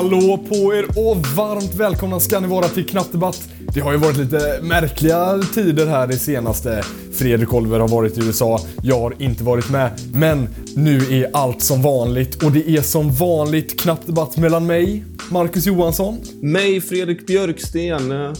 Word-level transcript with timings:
Hallå 0.00 0.38
på 0.48 0.74
er 0.74 0.84
och 0.84 1.16
varmt 1.36 1.74
välkomna 1.74 2.20
ska 2.20 2.40
ni 2.40 2.48
vara 2.48 2.68
till 2.68 2.86
Knappdebatt. 2.86 3.48
Det 3.74 3.80
har 3.80 3.92
ju 3.92 3.98
varit 3.98 4.16
lite 4.16 4.60
märkliga 4.62 5.38
tider 5.54 5.86
här 5.86 6.06
det 6.06 6.18
senaste. 6.18 6.82
Fredrik 7.12 7.54
Oliver 7.54 7.80
har 7.80 7.88
varit 7.88 8.18
i 8.18 8.20
USA, 8.20 8.60
jag 8.82 9.00
har 9.00 9.14
inte 9.18 9.44
varit 9.44 9.70
med. 9.70 9.90
Men 10.12 10.48
nu 10.76 10.98
är 10.98 11.30
allt 11.32 11.62
som 11.62 11.82
vanligt 11.82 12.42
och 12.42 12.52
det 12.52 12.68
är 12.68 12.82
som 12.82 13.12
vanligt 13.12 13.80
Knappdebatt 13.80 14.36
mellan 14.36 14.66
mig, 14.66 15.04
Marcus 15.30 15.66
Johansson. 15.66 16.20
Mig, 16.42 16.80
Fredrik 16.80 17.26
Björksten. 17.26 18.08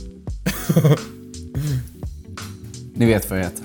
Ni 2.94 3.06
vet 3.06 3.30
vad 3.30 3.38
jag 3.38 3.44
heter. 3.44 3.64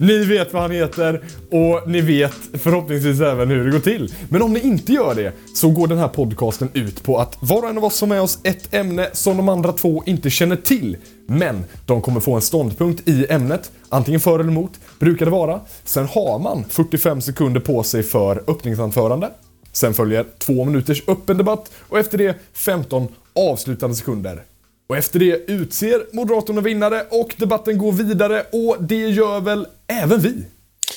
Ni 0.00 0.24
vet 0.24 0.52
vad 0.52 0.62
han 0.62 0.70
heter 0.70 1.22
och 1.50 1.90
ni 1.90 2.00
vet 2.00 2.34
förhoppningsvis 2.52 3.20
även 3.20 3.48
hur 3.48 3.64
det 3.64 3.70
går 3.70 3.78
till. 3.78 4.14
Men 4.28 4.42
om 4.42 4.52
ni 4.52 4.60
inte 4.60 4.92
gör 4.92 5.14
det 5.14 5.32
så 5.54 5.70
går 5.70 5.86
den 5.86 5.98
här 5.98 6.08
podcasten 6.08 6.68
ut 6.74 7.02
på 7.02 7.18
att 7.18 7.36
var 7.40 7.62
och 7.62 7.68
en 7.68 7.78
av 7.78 7.84
oss 7.84 8.00
har 8.00 8.08
med 8.08 8.22
oss 8.22 8.38
ett 8.42 8.74
ämne 8.74 9.10
som 9.12 9.36
de 9.36 9.48
andra 9.48 9.72
två 9.72 10.02
inte 10.06 10.30
känner 10.30 10.56
till. 10.56 10.96
Men 11.26 11.64
de 11.86 12.02
kommer 12.02 12.20
få 12.20 12.34
en 12.34 12.42
ståndpunkt 12.42 13.08
i 13.08 13.26
ämnet, 13.30 13.72
antingen 13.88 14.20
för 14.20 14.38
eller 14.38 14.50
emot, 14.50 14.72
brukar 14.98 15.24
det 15.26 15.32
vara. 15.32 15.60
Sen 15.84 16.06
har 16.06 16.38
man 16.38 16.64
45 16.68 17.20
sekunder 17.20 17.60
på 17.60 17.82
sig 17.82 18.02
för 18.02 18.42
öppningsanförande. 18.46 19.30
Sen 19.72 19.94
följer 19.94 20.26
två 20.38 20.64
minuters 20.64 21.02
öppen 21.08 21.36
debatt 21.36 21.70
och 21.88 21.98
efter 21.98 22.18
det 22.18 22.36
15 22.52 23.08
avslutande 23.34 23.96
sekunder. 23.96 24.42
Och 24.88 24.96
efter 24.96 25.18
det 25.18 25.50
utser 25.52 26.06
Moderaterna 26.12 26.60
vinnare 26.60 27.02
och 27.10 27.34
debatten 27.36 27.78
går 27.78 27.92
vidare 27.92 28.42
och 28.52 28.76
det 28.80 29.08
gör 29.08 29.40
väl 29.40 29.66
även 29.86 30.20
vi? 30.20 30.44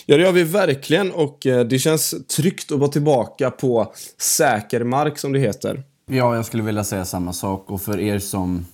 Ja, 0.09 0.17
det 0.17 0.23
gör 0.23 0.31
vi 0.31 0.43
verkligen 0.43 1.11
och 1.11 1.45
eh, 1.45 1.65
det 1.65 1.79
känns 1.79 2.15
tryggt 2.27 2.71
att 2.71 2.79
vara 2.79 2.91
tillbaka 2.91 3.51
på 3.51 3.93
säker 4.17 4.83
mark 4.83 5.17
som 5.17 5.33
det 5.33 5.39
heter. 5.39 5.83
Ja, 6.11 6.35
jag 6.35 6.45
skulle 6.45 6.63
vilja 6.63 6.83
säga 6.83 7.05
samma 7.05 7.33
sak. 7.33 7.71
Och 7.71 7.81
för 7.81 7.99
er 7.99 8.19
som 8.19 8.65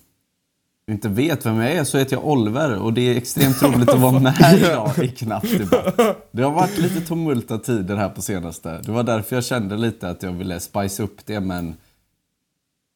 inte 0.92 1.10
vet 1.10 1.46
vem 1.46 1.58
jag 1.58 1.72
är 1.72 1.84
så 1.84 1.98
heter 1.98 2.16
jag 2.16 2.28
Oliver 2.28 2.78
och 2.78 2.94
det 2.94 3.02
är 3.02 3.18
extremt 3.18 3.64
roligt 3.64 3.90
att 3.90 4.00
vara 4.00 4.20
med 4.20 4.60
idag 4.60 4.92
i 5.04 5.08
Knapp 5.08 5.58
debatt. 5.58 6.28
Det 6.32 6.44
har 6.44 6.52
varit 6.52 6.78
lite 6.78 7.02
tumulta 7.02 7.58
tider 7.58 7.96
här 7.96 8.10
på 8.10 8.22
senaste. 8.22 8.82
Det 8.84 8.92
var 8.92 9.04
därför 9.04 9.36
jag 9.36 9.46
kände 9.46 9.78
lite 9.78 10.10
att 10.10 10.24
jag 10.24 10.32
ville 10.32 10.60
spice 10.60 11.04
upp 11.04 11.26
det, 11.26 11.40
men 11.40 11.76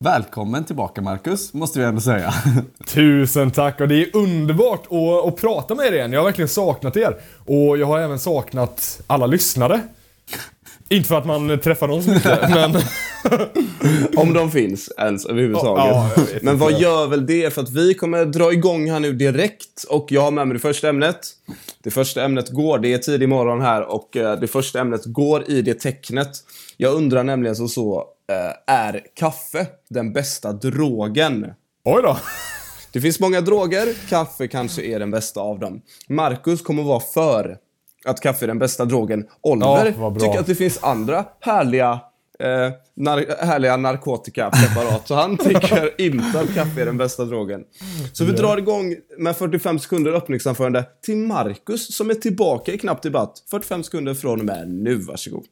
Välkommen 0.03 0.63
tillbaka 0.63 1.01
Marcus, 1.01 1.53
måste 1.53 1.79
vi 1.79 1.85
ändå 1.85 2.01
säga. 2.01 2.33
Tusen 2.87 3.51
tack 3.51 3.81
och 3.81 3.87
det 3.87 4.01
är 4.01 4.15
underbart 4.15 4.85
att, 4.85 5.27
att 5.27 5.41
prata 5.41 5.75
med 5.75 5.85
er 5.85 5.91
igen. 5.91 6.13
Jag 6.13 6.19
har 6.19 6.25
verkligen 6.25 6.49
saknat 6.49 6.97
er. 6.97 7.17
Och 7.45 7.77
jag 7.77 7.87
har 7.87 7.99
även 7.99 8.19
saknat 8.19 9.01
alla 9.07 9.25
lyssnare. 9.25 9.81
Inte 10.89 11.07
för 11.07 11.17
att 11.17 11.25
man 11.25 11.59
träffar 11.59 11.87
dem 11.87 12.03
så 12.03 12.11
mycket, 12.11 12.49
men... 12.49 12.75
Om 14.15 14.33
de 14.33 14.51
finns 14.51 14.91
ens 14.97 15.25
överhuvudtaget. 15.25 15.85
Ja, 15.85 16.11
men 16.41 16.57
vad 16.57 16.79
gör 16.79 17.07
väl 17.07 17.25
det? 17.25 17.53
För 17.53 17.61
att 17.61 17.69
vi 17.69 17.93
kommer 17.93 18.25
dra 18.25 18.53
igång 18.53 18.91
här 18.91 18.99
nu 18.99 19.13
direkt. 19.13 19.83
Och 19.89 20.07
jag 20.09 20.21
har 20.21 20.31
med 20.31 20.47
mig 20.47 20.53
det 20.53 20.59
första 20.59 20.89
ämnet. 20.89 21.19
Det 21.83 21.91
första 21.91 22.23
ämnet 22.23 22.49
går, 22.49 22.79
det 22.79 22.93
är 22.93 22.97
tidig 22.97 23.29
morgon 23.29 23.61
här 23.61 23.81
och 23.81 24.17
eh, 24.17 24.39
det 24.39 24.47
första 24.47 24.79
ämnet 24.79 25.05
går 25.05 25.49
i 25.49 25.61
det 25.61 25.73
tecknet. 25.73 26.31
Jag 26.77 26.93
undrar 26.93 27.23
nämligen 27.23 27.55
så, 27.55 27.67
så 27.67 28.05
Eh, 28.29 28.75
är 28.75 29.05
kaffe 29.13 29.67
den 29.89 30.13
bästa 30.13 30.53
drogen? 30.53 31.53
Oj 31.83 32.01
då. 32.03 32.17
Det 32.91 33.01
finns 33.01 33.19
många 33.19 33.41
droger, 33.41 34.09
kaffe 34.09 34.47
kanske 34.47 34.81
är 34.83 34.99
den 34.99 35.11
bästa 35.11 35.41
av 35.41 35.59
dem. 35.59 35.81
Marcus 36.07 36.61
kommer 36.61 36.83
vara 36.83 36.99
för 36.99 37.57
att 38.05 38.21
kaffe 38.21 38.45
är 38.45 38.47
den 38.47 38.59
bästa 38.59 38.85
drogen. 38.85 39.25
Oliver 39.41 39.93
ja, 39.97 40.15
tycker 40.19 40.39
att 40.39 40.47
det 40.47 40.55
finns 40.55 40.83
andra 40.83 41.25
härliga, 41.39 41.99
eh, 42.39 42.71
nar 42.95 43.45
härliga 43.45 43.77
narkotikapreparat. 43.77 45.07
så 45.07 45.15
han 45.15 45.37
tycker 45.37 46.01
inte 46.01 46.39
att 46.39 46.53
kaffe 46.53 46.81
är 46.81 46.85
den 46.85 46.97
bästa 46.97 47.25
drogen. 47.25 47.61
Så 48.13 48.25
vi 48.25 48.31
drar 48.31 48.57
igång 48.57 48.95
med 49.17 49.35
45 49.35 49.79
sekunder 49.79 50.13
öppningsanförande 50.13 50.85
till 51.05 51.17
Marcus 51.17 51.95
som 51.95 52.09
är 52.09 52.13
tillbaka 52.13 52.73
i 52.73 52.77
Knapp 52.77 53.01
Debatt. 53.01 53.43
45 53.51 53.83
sekunder 53.83 54.13
från 54.13 54.39
och 54.39 54.45
med 54.45 54.69
nu, 54.69 54.95
varsågod. 54.95 55.43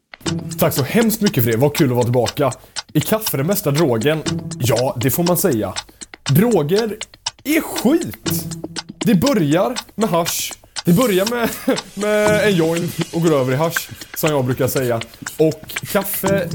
Tack 0.59 0.73
så 0.73 0.83
hemskt 0.83 1.21
mycket 1.21 1.43
för 1.43 1.51
det, 1.51 1.57
vad 1.57 1.75
kul 1.75 1.89
att 1.89 1.95
vara 1.95 2.03
tillbaka. 2.03 2.51
Är 2.93 2.99
kaffe 2.99 3.37
den 3.37 3.47
bästa 3.47 3.71
drogen? 3.71 4.23
Ja, 4.59 4.97
det 5.01 5.11
får 5.11 5.23
man 5.23 5.37
säga. 5.37 5.73
Droger 6.35 6.97
är 7.43 7.61
skit. 7.61 8.45
Det 9.05 9.15
börjar 9.15 9.75
med 9.95 10.09
hash. 10.09 10.53
Vi 10.87 10.93
börjar 10.93 11.29
med, 11.29 11.49
med 11.93 12.47
en 12.47 12.55
joint 12.55 12.95
och 13.13 13.21
går 13.21 13.33
över 13.33 13.53
i 13.53 13.55
hash, 13.55 13.89
som 14.15 14.29
jag 14.29 14.45
brukar 14.45 14.67
säga. 14.67 15.01
Och 15.37 15.61
kaffe, 15.91 16.49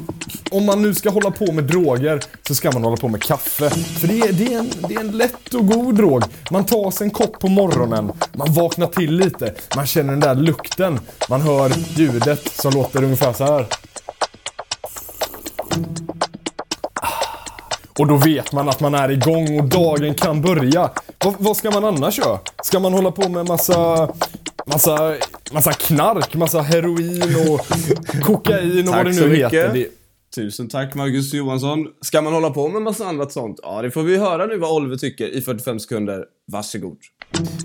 om 0.51 0.67
man 0.67 0.83
nu 0.83 0.95
ska 0.95 1.11
hålla 1.11 1.31
på 1.31 1.53
med 1.53 1.65
droger 1.65 2.21
så 2.43 2.55
ska 2.55 2.73
man 2.73 2.85
hålla 2.85 2.97
på 2.97 3.09
med 3.09 3.23
kaffe. 3.23 3.71
För 3.71 4.09
det 4.09 4.21
är, 4.21 4.33
det 4.33 4.55
är, 4.55 4.59
en, 4.59 4.71
det 4.89 4.95
är 4.95 5.01
en 5.01 5.11
lätt 5.11 5.55
och 5.55 5.67
god 5.67 5.95
drog. 5.95 6.23
Man 6.51 6.65
tar 6.65 6.91
sig 6.91 7.05
en 7.05 7.11
kopp 7.11 7.41
på 7.41 7.49
morgonen, 7.49 8.13
man 8.33 8.53
vaknar 8.53 8.87
till 8.87 9.17
lite, 9.17 9.55
man 9.77 9.87
känner 9.87 10.11
den 10.11 10.21
där 10.21 10.35
lukten. 10.35 11.01
Man 11.29 11.41
hör 11.41 11.73
ljudet 11.97 12.53
som 12.61 12.73
låter 12.73 13.05
ungefär 13.05 13.33
så 13.33 13.45
här. 13.45 13.67
Ah. 16.95 17.09
Och 17.99 18.07
då 18.07 18.17
vet 18.17 18.53
man 18.53 18.69
att 18.69 18.81
man 18.81 18.95
är 18.95 19.11
igång 19.11 19.61
och 19.61 19.69
dagen 19.69 20.15
kan 20.15 20.43
börja. 20.43 20.91
Vad, 21.25 21.35
vad 21.39 21.57
ska 21.57 21.71
man 21.71 21.85
annars 21.85 22.19
göra? 22.19 22.39
Ska 22.63 22.79
man 22.79 22.93
hålla 22.93 23.11
på 23.11 23.29
med 23.29 23.47
massa, 23.49 24.09
massa, 24.67 25.15
massa 25.53 25.73
knark, 25.73 26.35
massa 26.35 26.61
heroin 26.61 27.37
och 27.49 27.67
kokain 28.23 28.89
och 28.89 28.95
vad 28.95 29.07
det 29.07 29.13
nu 29.13 29.37
heter? 29.37 29.73
Det... 29.75 30.02
Tusen 30.35 30.69
tack 30.69 30.95
Marcus 30.95 31.35
Johansson. 31.35 31.87
Ska 32.01 32.23
man 32.23 32.33
hålla 32.33 32.51
på 32.51 32.69
med 32.69 32.83
massa 32.83 33.07
annat 33.07 33.33
sånt? 33.33 33.61
Ja, 33.63 33.83
det 33.83 33.91
får 33.91 34.03
vi 34.03 34.17
höra 34.17 34.47
nu 34.47 34.59
vad 34.59 34.73
Oliver 34.73 34.97
tycker 34.97 35.29
i 35.29 35.41
45 35.41 35.81
sekunder. 35.81 36.25
Varsågod. 36.53 36.97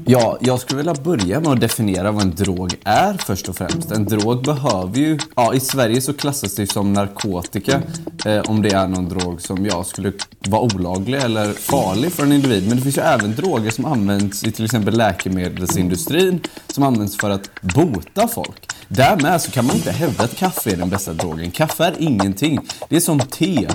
Ja, 0.05 0.37
jag 0.41 0.59
skulle 0.59 0.77
vilja 0.77 0.93
börja 0.93 1.39
med 1.39 1.51
att 1.51 1.59
definiera 1.59 2.11
vad 2.11 2.23
en 2.23 2.35
drog 2.35 2.75
är 2.83 3.13
först 3.13 3.49
och 3.49 3.55
främst. 3.55 3.91
En 3.91 4.05
drog 4.05 4.43
behöver 4.43 4.97
ju... 4.97 5.19
Ja, 5.35 5.53
i 5.53 5.59
Sverige 5.59 6.01
så 6.01 6.13
klassas 6.13 6.55
det 6.55 6.67
som 6.67 6.93
narkotika 6.93 7.81
eh, 8.25 8.41
om 8.41 8.61
det 8.61 8.69
är 8.69 8.87
någon 8.87 9.09
drog 9.09 9.41
som 9.41 9.65
jag 9.65 9.85
skulle 9.85 10.11
vara 10.47 10.61
olaglig 10.61 11.21
eller 11.21 11.53
farlig 11.53 12.11
för 12.11 12.23
en 12.23 12.31
individ. 12.31 12.67
Men 12.67 12.77
det 12.77 12.83
finns 12.83 12.97
ju 12.97 13.01
även 13.01 13.35
droger 13.35 13.71
som 13.71 13.85
används 13.85 14.43
i 14.43 14.51
till 14.51 14.65
exempel 14.65 14.97
läkemedelsindustrin 14.97 16.39
som 16.67 16.83
används 16.83 17.17
för 17.17 17.29
att 17.29 17.49
bota 17.61 18.27
folk. 18.27 18.76
Därmed 18.87 19.41
så 19.41 19.51
kan 19.51 19.65
man 19.65 19.75
inte 19.75 19.91
hävda 19.91 20.23
att 20.23 20.35
kaffe 20.35 20.71
är 20.71 20.77
den 20.77 20.89
bästa 20.89 21.13
drogen. 21.13 21.51
Kaffe 21.51 21.85
är 21.85 21.95
ingenting. 21.99 22.59
Det 22.89 22.95
är 22.95 22.99
som 22.99 23.19
te. 23.19 23.67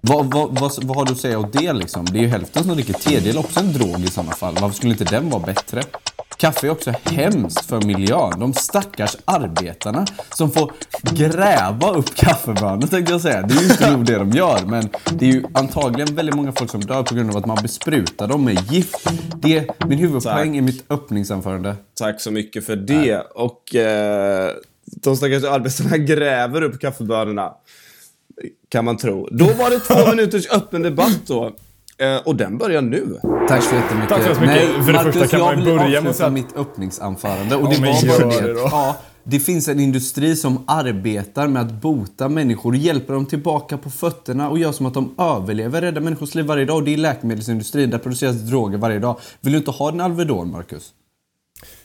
Vad, 0.00 0.34
vad, 0.34 0.60
vad, 0.60 0.84
vad 0.84 0.96
har 0.96 1.04
du 1.04 1.12
att 1.12 1.18
säga 1.18 1.38
om 1.38 1.50
det 1.52 1.72
liksom? 1.72 2.04
Det 2.04 2.18
är 2.18 2.22
ju 2.22 2.28
hälften 2.28 2.64
som 2.64 2.74
dricker 2.74 2.92
te. 2.92 3.20
Det 3.20 3.30
är 3.30 3.38
också 3.38 3.60
en 3.60 3.72
drog 3.72 4.00
i 4.00 4.06
sådana 4.06 4.32
fall. 4.32 4.56
Varför 4.60 4.76
skulle 4.76 4.92
inte 4.92 5.04
den 5.04 5.30
vara 5.30 5.42
bättre? 5.42 5.82
Kaffe 6.36 6.66
är 6.66 6.70
också 6.70 6.92
hemskt 7.04 7.66
för 7.66 7.80
miljön. 7.80 8.40
De 8.40 8.52
stackars 8.52 9.16
arbetarna 9.24 10.06
som 10.34 10.50
får 10.50 10.72
gräva 11.12 11.90
upp 11.90 12.14
kaffebönor 12.14 12.86
tänkte 12.86 13.12
jag 13.12 13.20
säga. 13.20 13.42
Det 13.42 13.54
är 13.54 13.60
ju 13.60 13.70
inte 13.70 13.90
nog 13.90 14.04
det 14.04 14.18
de 14.18 14.30
gör, 14.30 14.60
men 14.66 14.88
det 15.12 15.24
är 15.28 15.32
ju 15.32 15.44
antagligen 15.54 16.14
väldigt 16.14 16.34
många 16.34 16.52
folk 16.52 16.70
som 16.70 16.80
dör 16.80 17.02
på 17.02 17.14
grund 17.14 17.30
av 17.30 17.36
att 17.36 17.46
man 17.46 17.58
besprutar 17.62 18.28
dem 18.28 18.44
med 18.44 18.72
gift. 18.72 19.10
Det 19.42 19.58
är 19.58 19.86
min 19.86 19.98
huvudpoäng 19.98 20.48
Tack. 20.48 20.56
i 20.56 20.60
mitt 20.60 20.84
öppningsanförande. 20.90 21.76
Tack 21.94 22.20
så 22.20 22.30
mycket 22.30 22.66
för 22.66 22.76
det. 22.76 22.94
Nej. 22.94 23.22
Och 23.34 23.74
eh, 23.74 24.50
de 24.84 25.16
stackars 25.16 25.44
arbetarna 25.44 25.96
gräver 25.96 26.62
upp 26.62 26.80
kaffebönorna. 26.80 27.52
Kan 28.68 28.84
man 28.84 28.96
tro. 28.96 29.28
Då 29.30 29.44
var 29.44 29.70
det 29.70 29.78
två 29.78 30.10
minuters 30.16 30.50
öppen 30.50 30.82
debatt 30.82 31.20
då. 31.26 31.52
Eh, 31.98 32.16
och 32.24 32.36
den 32.36 32.58
börjar 32.58 32.82
nu. 32.82 33.20
Tack 33.48 33.62
så 33.62 33.74
jättemycket. 33.74 34.08
Tack 34.08 34.22
så 34.22 34.28
mycket. 34.28 34.46
Nej, 34.46 34.84
för 34.84 34.92
det 34.92 34.98
Marcus, 34.98 35.14
första 35.14 35.36
kan 35.36 35.40
man 35.40 35.64
börja 35.64 36.00
med 36.00 36.20
att 36.20 36.32
mitt 36.32 36.56
öppningsanförande. 36.56 37.56
Och 37.56 37.68
det 37.70 37.80
var 37.80 38.18
bara 38.18 38.40
det. 38.42 38.60
Ja, 38.60 38.96
det 39.24 39.40
finns 39.40 39.68
en 39.68 39.80
industri 39.80 40.36
som 40.36 40.64
arbetar 40.66 41.48
med 41.48 41.62
att 41.62 41.72
bota 41.72 42.28
människor, 42.28 42.70
och 42.70 42.76
hjälpa 42.76 43.12
dem 43.12 43.26
tillbaka 43.26 43.78
på 43.78 43.90
fötterna 43.90 44.50
och 44.50 44.58
gör 44.58 44.72
som 44.72 44.86
att 44.86 44.94
de 44.94 45.14
överlever, 45.18 45.80
räddar 45.80 46.00
människors 46.00 46.34
liv 46.34 46.44
varje 46.44 46.64
dag. 46.64 46.76
Och 46.76 46.84
det 46.84 46.94
är 46.94 46.96
läkemedelsindustrin, 46.96 47.90
där 47.90 47.98
produceras 47.98 48.36
droger 48.36 48.78
varje 48.78 48.98
dag. 48.98 49.18
Vill 49.40 49.52
du 49.52 49.58
inte 49.58 49.70
ha 49.70 49.88
en 49.88 50.00
Alvedon, 50.00 50.50
Marcus? 50.50 50.92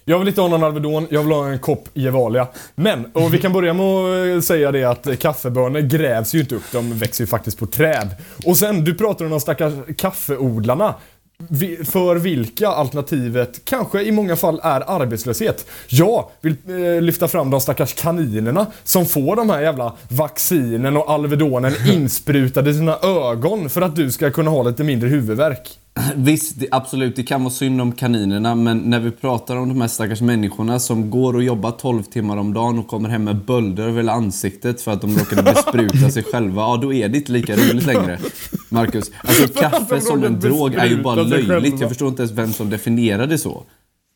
Jag 0.06 0.20
vill 0.20 0.28
inte 0.28 0.42
ha 0.42 0.48
någon 0.48 0.64
Alvedon, 0.64 1.08
jag 1.10 1.24
vill 1.24 1.32
ha 1.32 1.50
en 1.50 1.60
kopp 1.60 1.90
Gevalia. 1.94 2.48
Men, 2.76 3.06
och 3.06 3.34
vi 3.34 3.38
kan 3.38 3.54
börja 3.54 3.74
med 3.74 4.38
att 4.38 4.46
säga 4.46 4.72
det 4.72 4.84
att 4.84 5.20
kaffebönor 5.20 5.80
grävs 5.80 6.36
ju 6.36 6.40
inte 6.40 6.56
upp, 6.56 6.72
de 6.72 6.94
växer 6.94 7.24
ju 7.24 7.28
faktiskt 7.28 7.60
på 7.60 7.66
träd. 7.66 8.10
Och 8.46 8.58
sen, 8.58 8.84
du 8.84 8.94
pratar 8.94 9.26
om 9.26 9.32
de 9.32 9.40
stackars 9.40 9.74
kaffeodlarna 9.98 10.96
för 11.86 12.16
vilka 12.16 12.68
alternativet 12.68 13.62
kanske 13.66 14.04
i 14.04 14.12
många 14.12 14.36
fall 14.36 14.60
är 14.64 15.02
arbetslöshet. 15.02 15.66
Jag 15.88 16.26
vill 16.42 16.56
eh, 16.68 17.02
lyfta 17.02 17.28
fram 17.28 17.50
de 17.50 17.62
stackars 17.62 17.94
kaninerna 17.94 18.68
som 18.84 19.06
får 19.06 19.36
de 19.36 19.50
här 19.50 19.62
jävla 19.62 19.94
vaccinen 20.10 20.98
och 20.98 21.12
Alvedonen 21.12 21.74
insprutade 21.94 22.70
i 22.70 22.74
sina 22.74 22.98
ögon 23.04 23.70
för 23.70 23.82
att 23.82 23.96
du 23.96 24.12
ska 24.12 24.32
kunna 24.32 24.50
ha 24.52 24.64
lite 24.64 24.84
mindre 24.84 25.10
huvudvärk. 25.10 25.80
Visst, 26.16 26.60
det, 26.60 26.68
absolut, 26.72 27.16
det 27.16 27.24
kan 27.24 27.44
vara 27.44 27.54
synd 27.54 27.82
om 27.82 27.92
kaninerna, 27.92 28.56
men 28.56 28.78
när 28.78 29.00
vi 29.00 29.12
pratar 29.12 29.56
om 29.56 29.70
de 29.70 29.82
här 29.82 29.88
stackars 29.88 30.22
människorna 30.22 30.80
som 30.80 31.10
går 31.10 31.36
och 31.36 31.44
jobbar 31.44 31.72
12 31.72 32.04
timmar 32.04 32.38
om 32.38 32.54
dagen 32.54 32.80
och 32.80 32.88
kommer 32.88 33.10
hem 33.10 33.24
med 33.24 33.36
bölder 33.36 33.84
över 33.84 33.98
hela 33.98 34.12
ansiktet 34.12 34.82
för 34.82 34.92
att 34.92 35.02
de 35.02 35.18
råkade 35.18 35.44
bespruta 35.54 36.10
sig 36.10 36.24
själva, 36.24 36.62
ja 36.62 36.80
då 36.82 36.94
är 36.94 37.10
det 37.10 37.18
inte 37.18 37.32
lika 37.32 37.56
roligt 37.56 37.86
längre. 37.86 38.20
Marcus, 38.70 39.12
alltså 39.22 39.48
kaffe 39.60 40.02
som 40.02 40.24
en 40.24 40.40
drog 40.40 40.76
är 40.76 40.86
ju 40.86 41.02
bara 41.02 41.24
löjligt. 41.24 41.80
Jag 41.80 41.90
förstår 41.90 42.08
inte 42.08 42.22
ens 42.22 42.32
vem 42.32 42.54
som 42.54 42.70
definierar 42.70 43.28
det 43.28 43.38
så. 43.38 43.64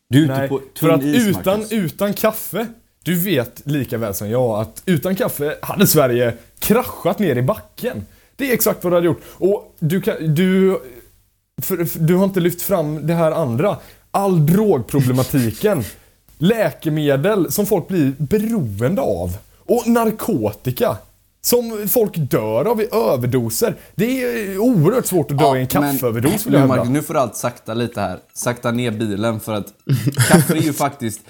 Du 0.08 0.24
är 0.24 0.44
ute 0.44 0.48
på 0.48 0.58
tunn 0.58 0.68
för 0.74 0.88
att 0.88 1.02
is, 1.02 1.26
utan, 1.26 1.58
Marcus. 1.58 1.72
utan 1.72 2.12
kaffe, 2.14 2.66
du 3.04 3.14
vet 3.14 3.62
lika 3.64 3.98
väl 3.98 4.14
som 4.14 4.30
jag 4.30 4.60
att 4.60 4.82
utan 4.86 5.16
kaffe 5.16 5.56
hade 5.62 5.86
Sverige 5.86 6.34
kraschat 6.58 7.18
ner 7.18 7.36
i 7.36 7.42
backen. 7.42 8.06
Det 8.36 8.50
är 8.50 8.54
exakt 8.54 8.84
vad 8.84 8.92
du 8.92 8.96
hade 8.96 9.06
gjort. 9.06 9.22
Och 9.26 9.76
du, 9.78 10.00
kan, 10.00 10.34
du 10.34 10.80
för, 11.62 11.84
för, 11.84 11.98
du 11.98 12.14
har 12.14 12.24
inte 12.24 12.40
lyft 12.40 12.62
fram 12.62 13.06
det 13.06 13.14
här 13.14 13.32
andra. 13.32 13.76
All 14.10 14.46
drogproblematiken. 14.46 15.84
Läkemedel 16.38 17.52
som 17.52 17.66
folk 17.66 17.88
blir 17.88 18.12
beroende 18.18 19.02
av. 19.02 19.36
Och 19.58 19.88
narkotika. 19.88 20.96
Som 21.44 21.88
folk 21.88 22.16
dör 22.16 22.64
av 22.64 22.80
i 22.80 22.88
överdoser. 22.92 23.76
Det 23.94 24.22
är 24.22 24.58
oerhört 24.58 25.06
svårt 25.06 25.30
att 25.30 25.38
dö 25.38 25.44
ja, 25.44 25.56
i 25.56 25.60
en 25.60 25.66
kaffeöverdos 25.66 26.46
vill 26.46 26.54
jag 26.54 26.90
Nu 26.90 27.02
får 27.02 27.14
du 27.14 27.20
allt 27.20 27.36
sakta 27.36 27.74
lite 27.74 28.00
här. 28.00 28.18
Sakta 28.34 28.70
ner 28.70 28.90
bilen 28.90 29.40
för 29.40 29.52
att 29.52 29.66
kaffe 30.28 30.56
är 30.56 30.62
ju 30.62 30.72
faktiskt 30.84 31.20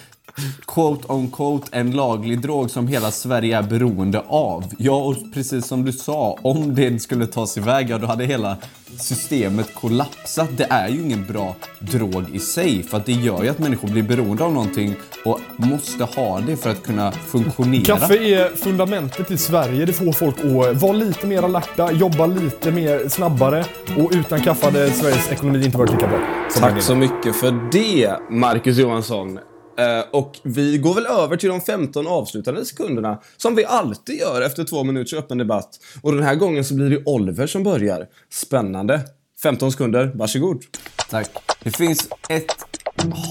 quote 0.67 1.13
on 1.13 1.31
quote 1.31 1.69
en 1.73 1.91
laglig 1.91 2.41
drog 2.41 2.71
som 2.71 2.89
hela 2.89 3.11
Sverige 3.11 3.59
är 3.59 3.63
beroende 3.63 4.23
av. 4.27 4.65
Ja, 4.79 4.97
och 4.97 5.17
precis 5.35 5.67
som 5.67 5.85
du 5.85 5.93
sa, 5.93 6.39
om 6.43 6.75
den 6.75 7.01
skulle 7.01 7.27
tas 7.27 7.57
iväg, 7.57 7.91
ja 7.91 7.99
då 7.99 8.07
hade 8.07 8.25
hela 8.25 8.57
systemet 8.99 9.75
kollapsat. 9.75 10.49
Det 10.57 10.67
är 10.71 10.89
ju 10.89 11.03
ingen 11.03 11.27
bra 11.27 11.57
drog 11.79 12.25
i 12.33 12.39
sig, 12.39 12.83
för 12.83 12.97
att 12.97 13.07
det 13.07 13.13
gör 13.13 13.43
ju 13.43 13.49
att 13.49 13.59
människor 13.59 13.89
blir 13.89 14.03
beroende 14.03 14.45
av 14.45 14.53
någonting 14.53 14.95
och 15.25 15.41
måste 15.57 16.05
ha 16.05 16.41
det 16.41 16.57
för 16.57 16.71
att 16.71 16.83
kunna 16.83 17.13
funktionera. 17.13 17.85
Kaffe 17.85 18.15
är 18.15 18.57
fundamentet 18.57 19.31
i 19.31 19.39
Sverige. 19.39 19.87
Det 19.87 19.93
får 19.93 20.13
folk 20.13 20.37
att 20.45 20.83
vara 20.83 20.93
lite 20.93 21.27
mer 21.27 21.43
alerta, 21.43 21.93
jobba 21.93 22.27
lite 22.27 22.71
mer 22.71 23.09
snabbare 23.09 23.65
och 23.99 24.11
utan 24.15 24.41
kaffe 24.41 24.67
hade 24.67 24.91
Sveriges 24.91 25.33
ekonomi 25.33 25.65
inte 25.65 25.79
varit 25.79 25.93
lika 25.93 26.07
bra. 26.07 26.19
Tack 26.61 26.83
så 26.83 26.95
mycket 26.95 27.37
för 27.37 27.71
det, 27.73 28.13
Marcus 28.31 28.79
Johansson. 28.79 29.39
Uh, 29.81 30.05
och 30.11 30.41
vi 30.43 30.79
går 30.79 30.95
väl 30.95 31.07
över 31.07 31.37
till 31.37 31.49
de 31.49 31.61
15 31.61 32.07
avslutande 32.07 32.65
sekunderna, 32.65 33.21
som 33.37 33.55
vi 33.55 33.65
alltid 33.65 34.19
gör 34.19 34.43
efter 34.43 34.65
två 34.65 34.85
minuters 34.85 35.15
öppen 35.15 35.39
debatt. 35.39 35.79
Och 36.03 36.13
den 36.13 36.23
här 36.23 36.35
gången 36.35 36.65
så 36.65 36.75
blir 36.75 36.91
det 36.91 37.03
Oliver 37.07 37.47
som 37.47 37.63
börjar. 37.63 38.07
Spännande. 38.31 39.01
15 39.43 39.73
sekunder, 39.73 40.13
varsågod. 40.15 40.63
Tack. 41.11 41.31
Det 41.63 41.71
finns 41.71 42.09
ett 42.29 42.57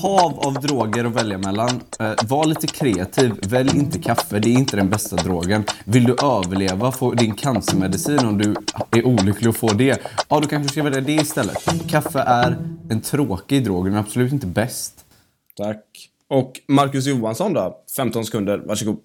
hav 0.02 0.40
av 0.40 0.54
droger 0.54 1.06
att 1.06 1.16
välja 1.16 1.38
mellan. 1.38 1.70
Uh, 2.02 2.14
var 2.24 2.46
lite 2.46 2.68
kreativ. 2.68 3.34
Välj 3.42 3.78
inte 3.78 4.00
kaffe, 4.00 4.40
det 4.40 4.50
är 4.50 4.54
inte 4.54 4.78
den 4.78 4.90
bästa 4.90 5.16
drogen. 5.16 5.64
Vill 5.86 6.04
du 6.04 6.16
överleva, 6.24 6.92
få 6.92 7.12
din 7.12 7.36
cancermedicin 7.36 8.20
om 8.20 8.38
du 8.38 8.56
är 8.92 9.06
olycklig 9.06 9.50
och 9.50 9.56
får 9.56 9.74
det, 9.74 10.02
ja 10.30 10.40
då 10.40 10.48
kanske 10.48 10.58
du 10.58 10.68
ska 10.68 10.84
välja 10.84 11.02
det 11.02 11.14
istället. 11.14 11.90
Kaffe 11.90 12.20
är 12.20 12.58
en 12.90 13.02
tråkig 13.02 13.64
drog, 13.64 13.86
men 13.86 13.96
absolut 13.96 14.34
inte 14.34 14.48
bäst. 14.48 15.06
Tack. 15.58 16.10
Och 16.34 16.52
Marcus 16.68 17.06
Johansson 17.06 17.54
då? 17.54 17.78
15 17.96 18.26
sekunder, 18.26 18.62
varsågod. 18.66 18.98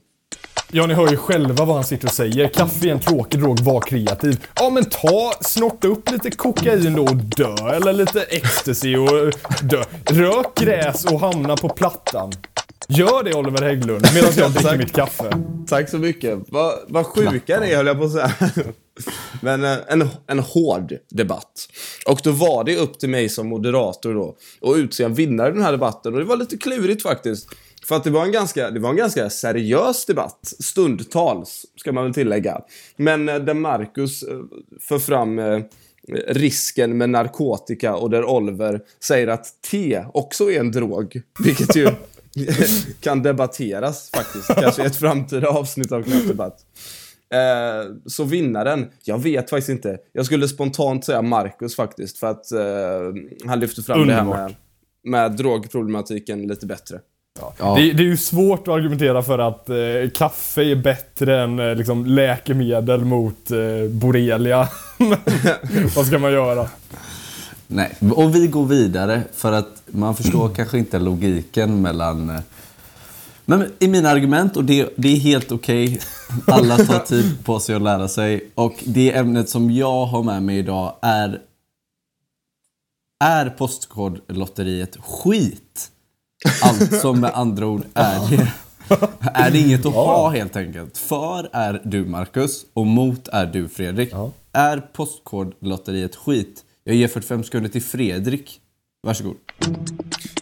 Ja, 0.72 0.86
ni 0.86 0.94
hör 0.94 1.10
ju 1.10 1.16
själva 1.16 1.64
vad 1.64 1.76
han 1.76 1.84
sitter 1.84 2.06
och 2.06 2.12
säger. 2.12 2.48
Kaffe 2.48 2.88
är 2.88 2.92
en 2.92 3.00
tråkig 3.00 3.40
drog, 3.40 3.60
var 3.60 3.80
kreativ. 3.80 4.46
Ja, 4.54 4.70
men 4.70 4.84
ta, 4.84 5.32
snorta 5.40 5.88
upp 5.88 6.10
lite 6.10 6.30
kokain 6.30 6.96
då 6.96 7.02
och 7.02 7.16
dö. 7.16 7.54
Eller 7.75 7.92
lite 7.92 8.22
ecstasy 8.22 8.96
och 8.96 9.32
dö. 9.62 9.84
Rök 10.04 10.54
gräs 10.54 11.04
och 11.04 11.20
hamna 11.20 11.56
på 11.56 11.69
plattan. 11.69 12.32
Gör 12.90 13.23
det 13.25 13.35
Oliver 13.35 13.62
Hägglund, 13.62 14.06
medan 14.14 14.32
jag 14.37 14.52
dricker 14.52 14.79
mitt 14.79 14.93
kaffe. 14.93 15.31
Tack 15.67 15.90
så 15.90 15.99
mycket. 15.99 16.38
Vad, 16.49 16.75
vad 16.88 17.06
sjuka 17.06 17.61
ni 17.61 17.70
är, 17.70 17.76
höll 17.76 17.87
jag 17.87 17.99
på 17.99 18.05
att 18.05 18.12
säga. 18.12 18.32
Men 19.43 19.64
eh, 19.64 19.76
en, 19.88 20.08
en 20.26 20.38
hård 20.38 20.94
debatt. 21.11 21.69
Och 22.06 22.20
då 22.25 22.31
var 22.31 22.64
det 22.64 22.76
upp 22.76 22.99
till 22.99 23.08
mig 23.08 23.29
som 23.29 23.49
moderator 23.49 24.14
då 24.14 24.37
att 24.70 24.76
utse 24.76 25.05
en 25.05 25.14
vinnare 25.14 25.49
i 25.49 25.52
den 25.52 25.62
här 25.62 25.73
debatten. 25.73 26.12
Och 26.12 26.19
det 26.19 26.25
var 26.25 26.37
lite 26.37 26.56
klurigt 26.56 27.02
faktiskt. 27.02 27.49
För 27.85 27.96
att 27.96 28.05
det 28.05 28.11
var 28.11 28.25
en 28.25 28.32
ganska, 28.32 28.70
det 28.70 28.81
var 28.81 28.90
en 28.90 28.96
ganska 28.96 29.31
seriös 29.31 30.06
debatt. 30.06 30.55
Stundtals, 30.61 31.67
ska 31.76 31.93
man 31.93 32.05
väl 32.05 32.14
tillägga. 32.14 32.61
Men 32.96 33.29
eh, 33.29 33.38
där 33.38 33.55
Marcus 33.55 34.23
eh, 34.23 34.38
för 34.81 34.99
fram 34.99 35.40
risken 36.29 36.99
med 36.99 37.11
narkotika 37.11 37.96
och 37.96 38.11
där 38.11 38.25
Oliver 38.25 38.81
säger 39.00 39.29
att 39.29 39.62
te 39.70 40.05
också 40.14 40.50
är 40.50 40.61
en 40.61 40.73
drog. 40.73 41.23
Vilket 41.38 41.76
ju 41.76 41.88
kan 43.00 43.23
debatteras 43.23 44.11
faktiskt. 44.11 44.55
Kanske 44.55 44.82
i 44.82 44.87
ett 44.87 44.96
framtida 44.96 45.49
avsnitt 45.49 45.93
av 45.93 46.02
Knappdebatt. 46.02 46.56
Eh, 47.35 47.94
så 48.06 48.25
vinnaren, 48.25 48.87
jag 49.05 49.19
vet 49.19 49.50
faktiskt 49.50 49.69
inte. 49.69 49.99
Jag 50.12 50.26
skulle 50.26 50.49
spontant 50.49 51.05
säga 51.05 51.23
Marcus 51.23 51.76
faktiskt, 51.76 52.19
för 52.19 52.26
att 52.26 52.52
eh, 52.52 53.49
han 53.49 53.61
lyfter 53.61 53.82
fram 53.82 54.00
Underbart. 54.00 54.37
det 54.37 54.37
här 54.37 54.49
med, 54.49 54.55
med 55.05 55.32
drogproblematiken 55.32 56.43
lite 56.43 56.67
bättre. 56.67 57.00
Ja. 57.40 57.55
Ja. 57.58 57.75
Det, 57.76 57.93
det, 57.93 58.02
är 58.02 58.06
ju 58.06 58.17
svårt 58.17 58.69
att 58.69 58.75
argumentera 58.75 59.23
för 59.23 59.38
att 59.38 59.69
eh, 59.69 59.76
kaffe 60.14 60.62
är 60.62 60.76
bättre 60.76 61.43
än 61.43 61.58
eh, 61.58 61.75
liksom, 61.75 62.06
läkemedel 62.06 63.05
mot 63.05 63.50
eh, 63.50 63.90
borrelia. 63.90 64.69
vad 65.96 66.06
ska 66.06 66.19
man 66.19 66.32
göra? 66.32 66.69
Nej, 67.70 67.94
och 68.16 68.34
vi 68.34 68.46
går 68.46 68.66
vidare 68.66 69.22
för 69.32 69.52
att 69.52 69.82
man 69.86 70.16
förstår 70.16 70.48
kanske 70.54 70.78
inte 70.78 70.98
logiken 70.98 71.82
mellan 71.82 72.30
eh, 72.30 72.40
men 73.44 73.72
i 73.78 73.88
mina 73.88 74.08
argument, 74.08 74.56
och 74.56 74.64
det, 74.64 74.88
det 74.96 75.08
är 75.08 75.16
helt 75.16 75.52
okej. 75.52 75.84
Okay. 75.86 76.00
Alla 76.46 76.76
tar 76.76 76.98
tid 76.98 77.44
på 77.44 77.60
sig 77.60 77.74
att 77.74 77.82
lära 77.82 78.08
sig. 78.08 78.50
Och 78.54 78.84
det 78.86 79.16
ämnet 79.16 79.48
som 79.48 79.70
jag 79.70 80.06
har 80.06 80.22
med 80.22 80.42
mig 80.42 80.58
idag 80.58 80.94
är... 81.02 81.40
Är 83.24 83.50
Postkodlotteriet 83.50 84.96
skit? 84.96 85.90
Alltså 86.62 87.12
med 87.12 87.30
andra 87.34 87.66
ord 87.66 87.82
är 87.94 88.30
det... 88.30 88.52
Är 89.34 89.50
det 89.50 89.58
inget 89.58 89.86
att 89.86 89.94
ha 89.94 90.30
helt 90.30 90.56
enkelt? 90.56 90.98
För 90.98 91.48
är 91.52 91.82
du 91.84 92.04
Marcus 92.04 92.64
och 92.74 92.86
mot 92.86 93.28
är 93.28 93.46
du 93.46 93.68
Fredrik. 93.68 94.12
Är 94.52 94.80
Postkodlotteriet 94.80 96.16
skit? 96.16 96.64
Jag 96.88 96.96
ger 96.96 97.08
45 97.08 97.44
sekunder 97.44 97.70
till 97.70 97.82
Fredrik. 97.82 98.61
Varsågod. 99.02 99.37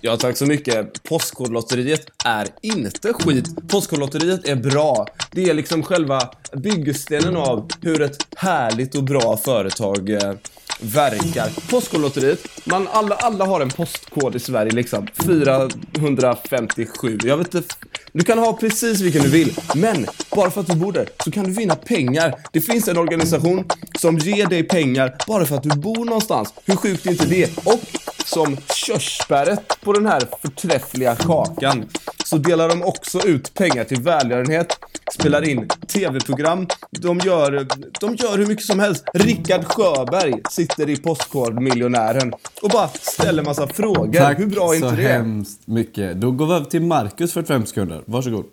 Ja, 0.01 0.17
tack 0.17 0.37
så 0.37 0.47
mycket. 0.47 1.03
Postkodlotteriet 1.03 2.07
är 2.25 2.49
inte 2.63 3.13
skit. 3.13 3.69
Postkodlotteriet 3.69 4.49
är 4.49 4.57
bra. 4.57 5.07
Det 5.33 5.45
är 5.45 5.55
liksom 5.55 5.83
själva 5.83 6.21
byggstenen 6.53 7.37
av 7.37 7.69
hur 7.83 8.03
ett 8.03 8.27
härligt 8.37 8.95
och 8.95 9.05
bra 9.05 9.37
företag 9.37 10.11
eh, 10.11 10.33
verkar. 10.81 11.71
Postkodlotteriet, 11.71 12.49
man, 12.65 12.89
alla, 12.93 13.15
alla 13.15 13.45
har 13.45 13.61
en 13.61 13.71
postkod 13.71 14.37
i 14.37 14.39
Sverige 14.39 14.73
liksom. 14.73 15.07
457. 15.15 17.19
Jag 17.25 17.37
vet 17.37 17.55
inte. 17.55 17.75
Du 18.13 18.25
kan 18.25 18.39
ha 18.39 18.53
precis 18.53 19.01
vilken 19.01 19.23
du 19.23 19.29
vill, 19.29 19.55
men 19.75 20.07
bara 20.35 20.51
för 20.51 20.61
att 20.61 20.67
du 20.67 20.77
bor 20.77 20.93
där 20.93 21.09
så 21.25 21.31
kan 21.31 21.45
du 21.45 21.51
vinna 21.51 21.75
pengar. 21.75 22.35
Det 22.53 22.61
finns 22.61 22.89
en 22.89 22.99
organisation 22.99 23.65
som 23.99 24.19
ger 24.19 24.47
dig 24.47 24.63
pengar 24.63 25.15
bara 25.27 25.45
för 25.45 25.57
att 25.57 25.63
du 25.63 25.69
bor 25.69 26.05
någonstans. 26.05 26.55
Hur 26.65 26.77
sjukt 26.77 27.07
är 27.07 27.11
inte 27.11 27.27
det? 27.27 27.59
Och 27.67 27.81
som 28.25 28.57
körsbäret 28.75 29.81
på 29.81 29.93
den 29.93 30.07
här 30.07 30.23
förträffliga 30.43 31.17
kakan 31.17 31.85
så 32.25 32.39
delar 32.39 32.69
de 32.69 32.83
också 32.83 33.27
ut 33.27 33.55
pengar 33.55 33.85
till 33.85 34.01
välgörenhet, 34.01 34.79
spelar 35.13 35.49
in 35.49 35.69
tv-program, 35.87 36.67
de 36.91 37.19
gör, 37.19 37.67
de 38.01 38.15
gör 38.15 38.39
hur 38.39 38.47
mycket 38.47 38.65
som 38.65 38.81
helst. 38.81 39.05
Rickard 39.15 39.65
Sjöberg 39.65 40.35
sitter 40.51 40.91
i 40.91 40.97
Postkodmiljonären 40.97 42.33
och 42.63 42.71
bara 42.71 42.89
ställer 42.89 43.43
massa 43.43 43.69
frågor. 43.69 44.21
Tack 44.21 44.39
hur 44.39 44.47
bra 44.47 44.71
är 44.71 44.75
inte 44.75 44.87
det? 44.87 44.97
Tack 44.97 45.01
så 45.01 45.09
hemskt 45.09 45.67
mycket. 45.67 46.21
Då 46.21 46.31
går 46.31 46.47
vi 46.47 46.55
över 46.55 46.67
till 46.67 46.83
Marcus 46.83 47.33
för 47.33 47.43
5 47.43 47.67
sekunder. 47.67 48.03
Varsågod. 48.07 48.45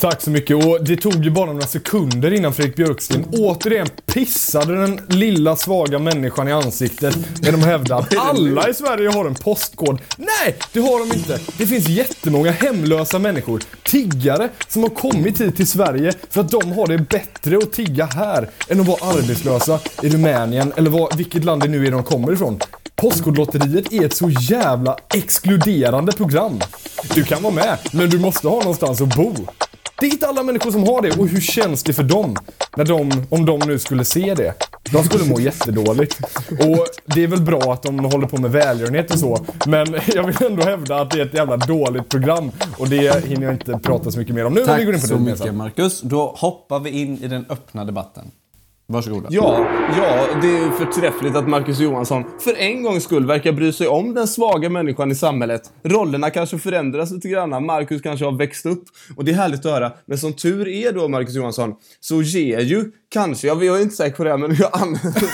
Tack 0.00 0.22
så 0.22 0.30
mycket. 0.30 0.56
Och 0.56 0.84
det 0.84 0.96
tog 0.96 1.24
ju 1.24 1.30
bara 1.30 1.52
några 1.52 1.66
sekunder 1.66 2.32
innan 2.32 2.54
Fredrik 2.54 2.76
Björksten 2.76 3.24
återigen 3.32 3.88
pissade 4.06 4.80
den 4.80 5.00
lilla 5.08 5.56
svaga 5.56 5.98
människan 5.98 6.48
i 6.48 6.52
ansiktet 6.52 7.18
genom 7.42 7.60
att 7.60 7.66
hävda 7.66 7.96
att 7.96 8.18
alla 8.18 8.68
i 8.68 8.74
Sverige 8.74 9.08
har 9.08 9.24
en 9.24 9.34
postkod. 9.34 10.00
Nej, 10.16 10.56
det 10.72 10.80
har 10.80 11.08
de 11.08 11.16
inte. 11.16 11.40
Det 11.58 11.66
finns 11.66 11.88
jättemånga 11.88 12.50
hemlösa 12.50 13.18
människor, 13.18 13.62
tiggare, 13.82 14.48
som 14.68 14.82
har 14.82 14.90
kommit 14.90 15.40
hit 15.40 15.56
till 15.56 15.66
Sverige 15.66 16.12
för 16.30 16.40
att 16.40 16.50
de 16.50 16.72
har 16.72 16.86
det 16.86 16.98
bättre 16.98 17.56
att 17.56 17.72
tigga 17.72 18.04
här 18.04 18.50
än 18.68 18.80
att 18.80 18.86
vara 18.86 19.16
arbetslösa 19.18 19.80
i 20.02 20.08
Rumänien 20.08 20.72
eller 20.76 20.90
vad, 20.90 21.16
vilket 21.16 21.44
land 21.44 21.62
det 21.62 21.68
nu 21.68 21.86
är 21.86 21.90
de 21.90 22.02
kommer 22.02 22.32
ifrån. 22.32 22.58
Postkodlotteriet 22.96 23.92
är 23.92 24.04
ett 24.04 24.16
så 24.16 24.30
jävla 24.30 24.96
exkluderande 25.14 26.12
program. 26.12 26.60
Du 27.14 27.24
kan 27.24 27.42
vara 27.42 27.54
med, 27.54 27.78
men 27.92 28.10
du 28.10 28.18
måste 28.18 28.48
ha 28.48 28.58
någonstans 28.58 29.00
att 29.00 29.16
bo. 29.16 29.34
Det 30.00 30.06
är 30.06 30.10
inte 30.10 30.26
alla 30.26 30.42
människor 30.42 30.70
som 30.70 30.82
har 30.82 31.02
det 31.02 31.18
och 31.18 31.28
hur 31.28 31.40
känns 31.40 31.82
det 31.82 31.92
för 31.92 32.02
dem? 32.02 32.36
När 32.76 32.84
de, 32.84 33.26
om 33.30 33.46
de 33.46 33.58
nu 33.66 33.78
skulle 33.78 34.04
se 34.04 34.34
det. 34.34 34.54
De 34.92 35.04
skulle 35.04 35.24
må 35.24 35.40
jättedåligt. 35.40 36.18
Och 36.50 36.86
det 37.14 37.22
är 37.22 37.26
väl 37.26 37.42
bra 37.42 37.72
att 37.72 37.82
de 37.82 37.98
håller 37.98 38.26
på 38.26 38.36
med 38.40 38.50
välgörenhet 38.50 39.10
och 39.12 39.18
så. 39.18 39.44
Men 39.66 39.86
jag 40.14 40.26
vill 40.26 40.36
ändå 40.46 40.62
hävda 40.62 41.00
att 41.00 41.10
det 41.10 41.20
är 41.20 41.26
ett 41.26 41.34
jävla 41.34 41.56
dåligt 41.56 42.08
program. 42.08 42.50
Och 42.78 42.88
det 42.88 43.24
hinner 43.24 43.42
jag 43.42 43.54
inte 43.54 43.78
prata 43.82 44.10
så 44.10 44.18
mycket 44.18 44.34
mer 44.34 44.44
om 44.44 44.54
nu 44.54 44.64
Tack 44.64 44.80
vi 44.80 44.84
går 44.84 44.94
in 44.94 45.00
på 45.00 45.06
så 45.06 45.14
det. 45.14 45.20
mycket 45.20 45.54
Marcus. 45.54 46.00
Då 46.00 46.34
hoppar 46.36 46.80
vi 46.80 46.90
in 46.90 47.22
i 47.22 47.28
den 47.28 47.46
öppna 47.48 47.84
debatten. 47.84 48.30
Varsågoda. 48.92 49.28
Ja, 49.30 49.66
ja, 49.96 50.26
det 50.42 50.48
är 50.48 50.70
förträffligt 50.70 51.36
att 51.36 51.48
Marcus 51.48 51.80
Johansson 51.80 52.24
för 52.40 52.54
en 52.54 52.82
gångs 52.82 53.04
skull 53.04 53.26
verkar 53.26 53.52
bry 53.52 53.72
sig 53.72 53.88
om 53.88 54.14
den 54.14 54.28
svaga 54.28 54.70
människan 54.70 55.10
i 55.10 55.14
samhället. 55.14 55.72
Rollerna 55.82 56.30
kanske 56.30 56.58
förändras 56.58 57.10
lite 57.10 57.28
grann. 57.28 57.66
Marcus 57.66 58.02
kanske 58.02 58.24
har 58.24 58.32
växt 58.32 58.66
upp 58.66 58.84
och 59.16 59.24
det 59.24 59.30
är 59.30 59.34
härligt 59.34 59.66
att 59.66 59.72
höra. 59.72 59.92
Men 60.06 60.18
som 60.18 60.32
tur 60.32 60.68
är 60.68 60.92
då, 60.92 61.08
Marcus 61.08 61.34
Johansson, 61.34 61.74
så 62.00 62.22
ger 62.22 62.60
ju 62.60 62.92
kanske, 63.08 63.46
jag 63.46 63.62
är 63.62 63.82
inte 63.82 63.96
säker 63.96 64.16
på 64.16 64.24
det, 64.24 64.36
men 64.36 64.54
jag 64.54 64.70
använder 64.72 65.24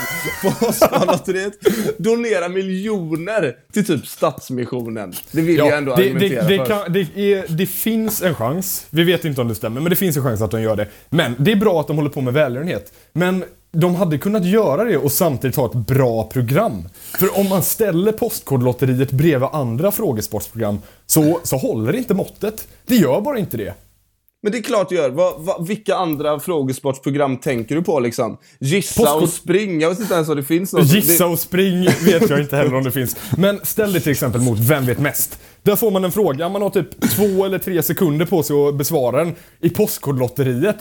Postkodlotteriet 0.61 1.53
donera 1.99 2.49
miljoner 2.49 3.57
till 3.73 3.87
typ 3.87 4.07
Stadsmissionen. 4.07 5.13
Det 5.33 5.41
vill 5.41 5.57
jag 5.57 5.79
ändå 5.79 5.97
det, 5.97 6.03
argumentera 6.03 6.43
det, 6.43 6.49
det, 6.49 6.59
för. 6.59 6.67
kan, 6.67 6.93
det, 6.93 7.33
är, 7.33 7.45
det 7.49 7.67
finns 7.67 8.23
en 8.23 8.35
chans. 8.35 8.87
Vi 8.91 9.05
vet 9.05 9.25
inte 9.25 9.41
om 9.41 9.49
det 9.49 9.55
stämmer, 9.55 9.81
men 9.81 9.91
det 9.91 9.97
finns 9.97 10.17
en 10.17 10.23
chans 10.23 10.43
att 10.43 10.51
de 10.51 10.63
gör 10.63 10.77
det. 10.77 10.89
Men 11.11 11.35
det 11.39 11.53
är 11.53 11.57
bra 11.57 11.81
att 11.81 11.87
de 11.87 11.97
håller 11.97 12.11
på 12.11 12.21
med 12.21 12.35
välgörenhet. 12.35 12.93
Men 13.13 13.45
de 13.73 13.95
hade 13.95 14.19
kunnat 14.19 14.45
göra 14.45 14.85
det 14.85 14.97
och 14.97 15.13
samtidigt 15.13 15.57
ha 15.57 15.67
ett 15.67 15.87
bra 15.87 16.25
program. 16.29 16.89
För 17.19 17.39
om 17.39 17.49
man 17.49 17.63
ställer 17.63 18.13
Postkodlotteriet 18.13 19.11
bredvid 19.11 19.49
andra 19.53 19.93
frågesportsprogram 19.93 20.79
så, 21.07 21.41
så 21.43 21.57
håller 21.57 21.93
det 21.93 21.99
inte 21.99 22.15
måttet. 22.15 22.69
Det 22.87 22.97
gör 22.97 23.21
bara 23.21 23.39
inte 23.39 23.57
det. 23.57 23.75
Men 24.45 24.53
det 24.53 24.59
är 24.59 24.63
klart 24.63 24.89
du 24.89 24.95
gör. 24.95 25.11
Va, 25.11 25.35
va, 25.39 25.59
vilka 25.69 25.95
andra 25.97 26.41
frågesportsprogram 26.41 27.37
tänker 27.37 27.75
du 27.75 27.83
på 27.83 28.01
liksom? 28.01 28.39
Gissa 28.59 29.03
Postkort- 29.03 29.23
och 29.23 29.29
spring. 29.29 29.81
Jag 29.81 29.91
vet 29.91 30.01
inte 30.01 30.15
ens 30.15 30.29
om 30.29 30.37
det 30.37 30.43
finns 30.43 30.73
något. 30.73 30.93
Gissa 30.93 31.27
och 31.27 31.39
spring 31.39 31.85
vet 31.85 32.31
jag 32.31 32.41
inte 32.41 32.57
heller 32.57 32.75
om 32.75 32.85
det 32.85 32.93
finns. 32.93 33.17
Men 33.37 33.61
ställ 33.63 33.93
det 33.93 34.01
till 34.01 34.13
exempel 34.13 34.41
mot 34.41 34.59
Vem 34.59 34.87
vet 34.87 34.99
mest? 34.99 35.39
Där 35.63 35.77
får 35.77 35.91
man 35.91 36.05
en 36.05 36.13
fråga, 36.13 36.49
man 36.49 36.63
har 36.63 36.71
typ 36.71 37.11
två 37.11 37.45
eller 37.45 37.59
tre 37.59 37.83
sekunder 37.83 38.27
på 38.27 38.43
sig 38.43 38.57
att 38.69 38.75
besvara 38.75 39.25
den. 39.25 39.35
I 39.61 39.71
Postkodlotteriet, 39.71 40.77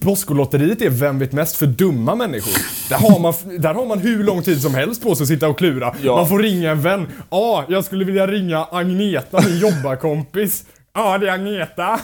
Postkodlotteriet 0.00 0.82
är 0.82 0.90
Vem 0.90 1.18
vet 1.18 1.32
mest 1.32 1.56
för 1.56 1.66
dumma 1.66 2.14
människor. 2.14 2.52
Där 2.88 2.96
har 2.96 3.18
man, 3.18 3.34
där 3.58 3.74
har 3.74 3.86
man 3.86 3.98
hur 3.98 4.24
lång 4.24 4.42
tid 4.42 4.62
som 4.62 4.74
helst 4.74 5.02
på 5.02 5.14
sig 5.14 5.24
att 5.24 5.28
sitta 5.28 5.48
och 5.48 5.58
klura. 5.58 5.94
Ja. 6.02 6.16
Man 6.16 6.28
får 6.28 6.38
ringa 6.38 6.70
en 6.70 6.82
vän. 6.82 7.06
Ja, 7.30 7.64
jag 7.68 7.84
skulle 7.84 8.04
vilja 8.04 8.26
ringa 8.26 8.64
Agneta, 8.64 9.42
min 9.46 9.58
jobbarkompis. 9.58 10.64
Ja, 10.94 11.18
det 11.18 11.28
är 11.28 11.32
Agneta. 11.32 12.00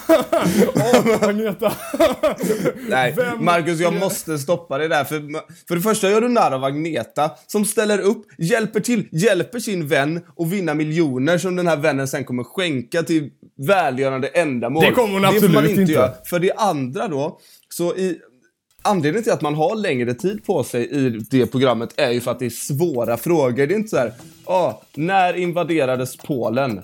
Ja, 0.75 1.19
Agneta. 1.29 1.73
nej, 2.89 3.15
Vem- 3.17 3.45
Marcus, 3.45 3.81
jag 3.81 3.95
måste 3.95 4.39
stoppa 4.39 4.79
det 4.79 4.89
där. 4.89 5.05
För, 5.05 5.23
för 5.69 5.75
det 5.77 5.81
första 5.83 6.11
gör 6.11 6.21
du 6.21 6.29
narr 6.29 6.53
av 6.53 6.65
Agneta 6.65 7.31
som 7.47 7.65
ställer 7.65 7.99
upp, 7.99 8.27
hjälper 8.39 8.81
till, 8.81 9.09
hjälper 9.13 9.59
sin 9.59 9.89
vän 9.89 10.21
att 10.39 10.49
vinna 10.51 10.75
miljoner 10.75 11.39
som 11.39 11.57
den 11.57 11.67
här 11.67 11.77
vännen 11.77 12.09
sen 12.09 12.25
kommer 12.25 12.45
skänka 12.45 13.03
till 13.03 13.31
välgörande 13.67 14.29
ändamål. 14.29 14.85
Det 14.85 14.93
kommer 14.93 15.13
hon 15.13 15.23
Det 15.23 15.41
får 15.41 15.49
man 15.49 15.57
absolut 15.57 15.71
inte 15.71 15.81
inte. 15.81 15.93
göra. 15.93 16.13
För 16.25 16.39
det 16.39 16.53
andra 16.53 17.09
då, 17.09 17.39
så 17.69 17.95
i 17.97 18.19
Anledningen 18.83 19.23
till 19.23 19.33
att 19.33 19.41
man 19.43 19.55
har 19.55 19.77
längre 19.77 20.15
tid 20.15 20.45
på 20.45 20.65
sig 20.65 20.91
i 20.91 21.11
det 21.31 21.47
programmet 21.47 21.91
är 21.97 22.11
ju 22.11 22.21
för 22.21 22.31
att 22.31 22.39
det 22.39 22.47
är 22.47 22.51
svåra 22.51 23.17
frågor. 23.17 23.67
Det 23.67 23.75
är 23.75 23.77
inte 23.77 23.89
så 23.89 23.97
här, 23.97 24.13
ah, 24.45 24.73
när 24.95 25.37
invaderades 25.37 26.17
Polen? 26.17 26.83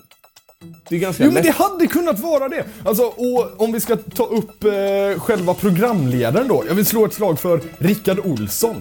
Det 0.89 0.95
är 0.95 0.99
ganska 0.99 1.23
Jo 1.23 1.31
men 1.31 1.43
lätt. 1.43 1.43
det 1.57 1.63
hade 1.63 1.87
kunnat 1.87 2.19
vara 2.19 2.49
det! 2.49 2.63
Alltså, 2.85 3.03
och 3.03 3.61
om 3.61 3.71
vi 3.71 3.79
ska 3.79 3.95
ta 3.95 4.23
upp 4.25 4.63
eh, 4.63 5.19
själva 5.21 5.53
programledaren 5.53 6.47
då. 6.47 6.63
Jag 6.67 6.75
vill 6.75 6.85
slå 6.85 7.05
ett 7.05 7.13
slag 7.13 7.39
för 7.39 7.61
Rickard 7.77 8.19
Olsson. 8.19 8.75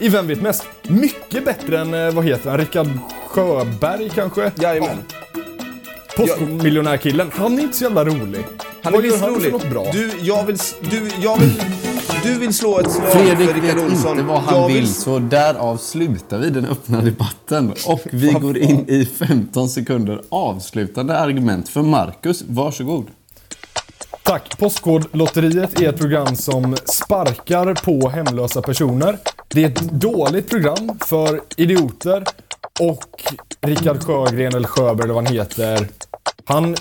I 0.00 0.08
Vem 0.08 0.26
vet 0.26 0.40
mest? 0.42 0.64
Mycket 0.82 1.44
bättre 1.44 1.80
än, 1.80 1.94
eh, 1.94 2.10
vad 2.10 2.24
heter 2.24 2.50
han, 2.50 2.58
Rickard 2.58 2.86
Sjöberg 3.26 4.10
kanske? 4.14 4.52
Jajamän. 4.60 4.96
Postmiljonärkillen. 6.16 7.30
Han 7.34 7.58
är 7.58 7.62
inte 7.62 7.76
så 7.76 7.84
jävla 7.84 8.04
rolig. 8.04 8.44
Han 8.82 8.94
är 8.94 8.96
Vad 8.98 9.04
gör 9.04 9.12
visst 9.12 9.24
han 9.24 9.34
för 9.34 9.40
rolig. 9.40 9.52
något 9.52 9.70
bra? 9.70 9.86
Du, 9.92 10.10
jag 10.20 10.44
vill, 10.46 10.54
s- 10.54 10.74
du, 10.90 11.10
jag 11.22 11.38
vill, 11.40 11.62
du 12.22 12.38
vill 12.38 12.54
slå 12.54 12.78
ett 12.78 12.90
slag 12.92 13.12
Fredrik 13.12 13.48
för 13.48 13.54
Rickard 13.54 13.76
vet 13.76 13.90
Olsson. 13.90 14.10
inte 14.10 14.22
vad 14.22 14.40
han 14.42 14.60
jag 14.60 14.68
vill, 14.68 14.94
så 14.94 15.18
därav 15.18 15.76
slutar 15.76 16.38
vi 16.38 16.50
den 16.50 16.66
öppna 16.66 17.00
debatten. 17.00 17.74
Och 17.86 18.00
vi 18.12 18.32
går 18.32 18.58
in 18.58 18.84
i 18.88 19.04
15 19.04 19.68
sekunder 19.68 20.22
avslutande 20.28 21.18
argument 21.18 21.68
för 21.68 21.82
Marcus. 21.82 22.44
Varsågod. 22.48 23.06
Tack. 24.22 24.58
Postkodlotteriet 24.58 25.80
är 25.80 25.88
ett 25.88 25.98
program 25.98 26.36
som 26.36 26.76
sparkar 26.84 27.74
på 27.74 28.08
hemlösa 28.08 28.62
personer. 28.62 29.18
Det 29.48 29.64
är 29.64 29.68
ett 29.68 29.80
dåligt 29.80 30.50
program 30.50 30.98
för 31.04 31.40
idioter. 31.56 32.24
Och 32.80 33.22
Rickard 33.60 34.02
Sjögren, 34.02 34.54
eller 34.54 34.68
Sjöberg 34.68 35.04
eller 35.04 35.14
vad 35.14 35.24
han 35.24 35.34
heter. 35.34 35.88
Han 36.44 36.76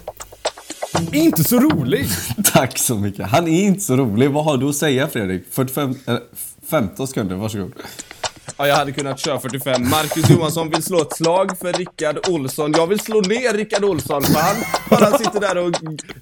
inte 1.13 1.43
så 1.43 1.59
rolig. 1.59 2.07
Tack 2.43 2.77
så 2.77 2.95
mycket. 2.95 3.27
Han 3.27 3.47
är 3.47 3.61
inte 3.63 3.81
så 3.81 3.97
rolig. 3.97 4.31
Vad 4.31 4.45
har 4.45 4.57
du 4.57 4.69
att 4.69 4.75
säga 4.75 5.07
Fredrik? 5.07 5.43
45, 5.51 5.95
äh, 6.07 6.15
15 6.69 7.07
sekunder, 7.07 7.35
varsågod. 7.35 7.73
Ja, 8.59 8.67
jag 8.67 8.75
hade 8.75 8.91
kunnat 8.91 9.19
köra 9.19 9.39
45. 9.39 9.89
Marcus 9.89 10.29
Johansson 10.29 10.69
vill 10.69 10.83
slå 10.83 11.01
ett 11.01 11.15
slag 11.15 11.57
för 11.57 11.73
Rickard 11.73 12.29
Olsson. 12.29 12.71
Jag 12.77 12.87
vill 12.87 12.99
slå 12.99 13.21
ner 13.21 13.53
Rickard 13.53 13.83
Olsson, 13.83 14.21
för 14.21 14.39
han 14.39 14.55
bara 14.89 15.17
sitter 15.17 15.39
där 15.39 15.57
och 15.57 15.75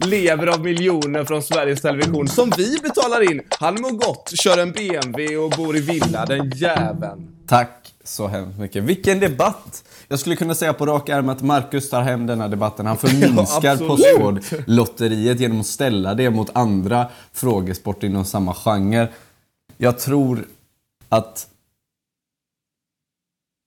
lever 0.07 0.47
av 0.47 0.63
miljoner 0.63 1.25
från 1.25 1.41
Sveriges 1.41 1.81
Television, 1.81 2.27
som 2.27 2.51
vi 2.57 2.77
betalar 2.83 3.31
in. 3.31 3.41
Han 3.59 3.81
mår 3.81 3.91
gott, 3.91 4.31
kör 4.35 4.57
en 4.57 4.71
BMW 4.71 5.37
och 5.37 5.51
bor 5.51 5.77
i 5.77 5.79
villa, 5.79 6.25
den 6.25 6.49
jäveln. 6.55 7.27
Tack 7.47 7.93
så 8.03 8.27
hemskt 8.27 8.59
mycket. 8.59 8.83
Vilken 8.83 9.19
debatt! 9.19 9.83
Jag 10.07 10.19
skulle 10.19 10.35
kunna 10.35 10.55
säga 10.55 10.73
på 10.73 10.85
rak 10.85 11.09
arm 11.09 11.29
att 11.29 11.41
Marcus 11.41 11.89
tar 11.89 12.01
hem 12.01 12.27
denna 12.27 12.47
debatten. 12.47 12.85
Han 12.85 12.97
förminskar 13.07 13.71
absolut. 13.71 13.87
Postkodlotteriet 13.87 15.39
genom 15.39 15.59
att 15.59 15.67
ställa 15.67 16.13
det 16.13 16.29
mot 16.29 16.49
andra 16.53 17.07
frågesport 17.33 18.03
inom 18.03 18.25
samma 18.25 18.53
genre. 18.53 19.07
Jag 19.77 19.99
tror 19.99 20.45
att... 21.09 21.47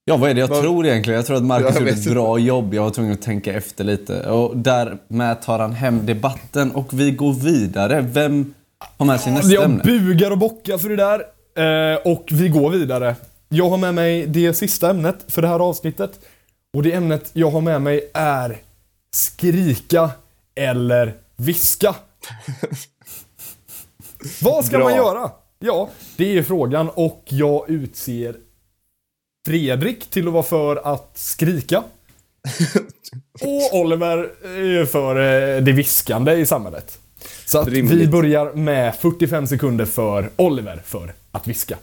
Ja, 0.05 0.17
vad 0.17 0.31
är 0.31 0.35
det 0.35 0.41
jag 0.41 0.49
Vad- 0.49 0.61
tror 0.63 0.87
egentligen? 0.87 1.17
Jag 1.17 1.27
tror 1.27 1.37
att 1.37 1.43
Marcus 1.45 1.75
gjorde 1.79 1.91
ett 1.91 2.11
bra 2.11 2.39
jobb. 2.39 2.75
Jag 2.75 2.83
var 2.83 2.91
tvungen 2.91 3.13
att 3.13 3.23
tänka 3.23 3.53
efter 3.53 3.85
lite. 3.85 4.31
Och 4.31 4.57
därmed 4.57 5.43
tar 5.43 5.59
han 5.59 5.73
hem 5.73 6.07
debatten 6.07 6.71
och 6.73 7.01
vi 7.01 7.11
går 7.11 7.33
vidare. 7.33 8.01
Vem 8.01 8.55
har 8.99 9.07
med 9.07 9.21
sig 9.21 9.33
nästa 9.33 9.53
Jag 9.53 9.65
ämne? 9.65 9.83
bugar 9.85 10.31
och 10.31 10.39
bockar 10.39 10.79
för 10.79 10.89
det 10.89 10.97
där. 10.97 11.21
Eh, 11.93 11.99
och 12.13 12.29
vi 12.33 12.49
går 12.49 12.71
vidare. 12.71 13.17
Jag 13.49 13.71
har 13.71 13.77
med 13.79 13.95
mig 13.95 14.27
det 14.27 14.55
sista 14.55 14.91
ämnet 14.91 15.17
för 15.29 15.43
det 15.43 15.49
här 15.49 15.59
avsnittet. 15.61 16.21
Och 16.75 16.83
det 16.83 16.93
ämnet 16.93 17.31
jag 17.33 17.51
har 17.51 17.61
med 17.61 17.83
mig 17.83 18.11
är 18.15 18.59
skrika 19.15 20.11
eller 20.55 21.15
viska. 21.37 21.95
Vad 24.43 24.65
ska 24.65 24.77
Bra. 24.77 24.85
man 24.89 24.97
göra? 24.97 25.31
Ja, 25.59 25.89
det 26.17 26.39
är 26.39 26.43
frågan 26.43 26.89
och 26.89 27.23
jag 27.29 27.71
utser 27.71 28.35
Fredrik 29.51 30.11
till 30.11 30.27
att 30.27 30.33
vara 30.33 30.43
för 30.43 30.93
att 30.95 31.11
skrika. 31.15 31.83
Och 33.41 33.81
Oliver 33.81 34.19
är 34.45 34.85
för 34.85 35.17
eh, 35.17 35.63
det 35.63 35.73
viskande 35.73 36.33
i 36.33 36.47
samhället. 36.47 36.99
Så 37.47 37.59
att 37.59 37.69
vi 37.69 38.07
börjar 38.07 38.53
med 38.53 38.95
45 38.95 39.47
sekunder 39.47 39.85
för 39.85 40.31
Oliver 40.37 40.83
för 40.85 41.13
att 41.33 41.49
viska. 41.49 41.77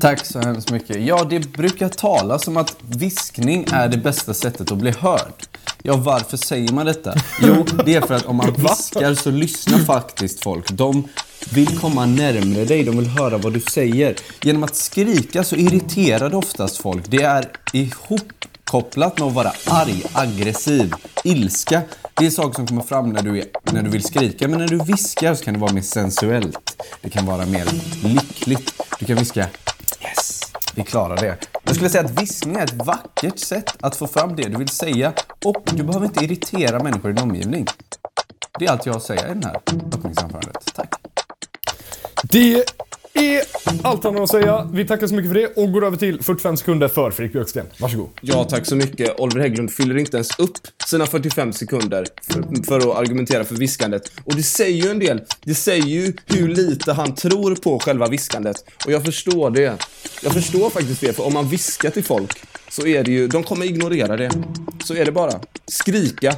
Tack 0.00 0.26
så 0.26 0.38
hemskt 0.38 0.70
mycket. 0.70 1.00
Ja, 1.00 1.24
det 1.24 1.52
brukar 1.52 1.88
talas 1.88 2.48
om 2.48 2.56
att 2.56 2.76
viskning 2.88 3.66
är 3.72 3.88
det 3.88 3.98
bästa 3.98 4.34
sättet 4.34 4.72
att 4.72 4.78
bli 4.78 4.90
hörd. 4.90 5.32
Ja, 5.82 5.96
varför 5.96 6.36
säger 6.36 6.72
man 6.72 6.86
detta? 6.86 7.14
Jo, 7.42 7.66
det 7.86 7.94
är 7.94 8.00
för 8.00 8.14
att 8.14 8.26
om 8.26 8.36
man 8.36 8.52
viskar 8.56 9.14
så 9.14 9.30
lyssnar 9.30 9.78
faktiskt 9.78 10.42
folk. 10.42 10.70
De 10.70 11.08
vill 11.52 11.78
komma 11.78 12.06
närmre 12.06 12.64
dig, 12.64 12.84
de 12.84 12.98
vill 12.98 13.06
höra 13.06 13.38
vad 13.38 13.52
du 13.52 13.60
säger. 13.60 14.16
Genom 14.42 14.64
att 14.64 14.76
skrika 14.76 15.44
så 15.44 15.56
irriterar 15.56 16.30
det 16.30 16.36
oftast 16.36 16.76
folk. 16.76 17.04
Det 17.08 17.22
är 17.22 17.48
ihopkopplat 17.72 19.18
med 19.18 19.28
att 19.28 19.34
vara 19.34 19.52
arg, 19.66 20.02
aggressiv, 20.12 20.94
ilska. 21.24 21.82
Det 22.14 22.26
är 22.26 22.30
saker 22.30 22.54
som 22.54 22.66
kommer 22.66 22.82
fram 22.82 23.12
när 23.12 23.22
du, 23.22 23.38
är, 23.38 23.46
när 23.72 23.82
du 23.82 23.90
vill 23.90 24.04
skrika. 24.04 24.48
Men 24.48 24.58
när 24.58 24.68
du 24.68 24.78
viskar 24.78 25.34
så 25.34 25.44
kan 25.44 25.54
det 25.54 25.60
vara 25.60 25.72
mer 25.72 25.82
sensuellt. 25.82 26.82
Det 27.00 27.10
kan 27.10 27.26
vara 27.26 27.46
mer 27.46 27.64
lyckligt. 28.02 28.82
Du 28.98 29.06
kan 29.06 29.16
viska 29.16 29.46
Yes, 30.02 30.42
vi 30.74 30.82
klarar 30.82 31.16
det. 31.16 31.36
Jag 31.64 31.74
skulle 31.74 31.90
säga 31.90 32.04
att 32.04 32.20
viskning 32.20 32.56
är 32.56 32.64
ett 32.64 32.72
vackert 32.72 33.38
sätt 33.38 33.76
att 33.80 33.96
få 33.96 34.06
fram 34.06 34.36
det 34.36 34.48
du 34.48 34.56
vill 34.56 34.68
säga 34.68 35.12
och 35.44 35.62
du 35.72 35.82
behöver 35.82 36.06
inte 36.06 36.24
irritera 36.24 36.82
människor 36.82 37.10
i 37.10 37.14
din 37.14 37.22
omgivning. 37.22 37.66
Det 38.58 38.66
är 38.66 38.70
allt 38.70 38.86
jag 38.86 38.92
har 38.92 38.98
att 38.98 39.04
säga 39.04 39.28
i 39.28 39.34
det 39.34 39.46
här 39.46 39.56
öppningsanförandet. 39.94 40.74
Tack. 40.74 40.95
Det 42.30 42.64
är 43.14 43.42
allt 43.82 44.04
han 44.04 44.14
har 44.14 44.22
att 44.22 44.30
säga. 44.30 44.68
Vi 44.72 44.86
tackar 44.86 45.06
så 45.06 45.14
mycket 45.14 45.32
för 45.32 45.40
det 45.40 45.46
och 45.46 45.72
går 45.72 45.84
över 45.84 45.96
till 45.96 46.22
45 46.22 46.56
sekunder 46.56 46.88
för 46.88 47.10
Fredrik 47.10 47.32
Björksten. 47.32 47.66
Varsågod. 47.78 48.08
Ja, 48.20 48.44
tack 48.44 48.66
så 48.66 48.76
mycket. 48.76 49.20
Oliver 49.20 49.40
Hägglund 49.40 49.72
fyller 49.72 49.98
inte 49.98 50.16
ens 50.16 50.38
upp 50.38 50.52
sina 50.86 51.06
45 51.06 51.52
sekunder 51.52 52.06
för, 52.22 52.64
för 52.64 52.78
att 52.78 52.96
argumentera 52.96 53.44
för 53.44 53.54
viskandet. 53.54 54.12
Och 54.24 54.36
det 54.36 54.42
säger 54.42 54.84
ju 54.84 54.90
en 54.90 54.98
del. 54.98 55.20
Det 55.44 55.54
säger 55.54 55.86
ju 55.86 56.12
hur 56.26 56.48
lite 56.48 56.92
han 56.92 57.14
tror 57.14 57.54
på 57.54 57.78
själva 57.78 58.08
viskandet. 58.08 58.56
Och 58.86 58.92
jag 58.92 59.04
förstår 59.04 59.50
det. 59.50 59.84
Jag 60.22 60.32
förstår 60.32 60.70
faktiskt 60.70 61.00
det, 61.00 61.12
för 61.12 61.26
om 61.26 61.32
man 61.32 61.48
viskar 61.48 61.90
till 61.90 62.04
folk 62.04 62.40
så 62.70 62.86
är 62.86 63.04
det 63.04 63.10
ju, 63.10 63.28
de 63.28 63.42
kommer 63.42 63.66
ignorera 63.66 64.16
det. 64.16 64.30
Så 64.84 64.94
är 64.94 65.04
det 65.04 65.12
bara. 65.12 65.40
Skrika. 65.66 66.34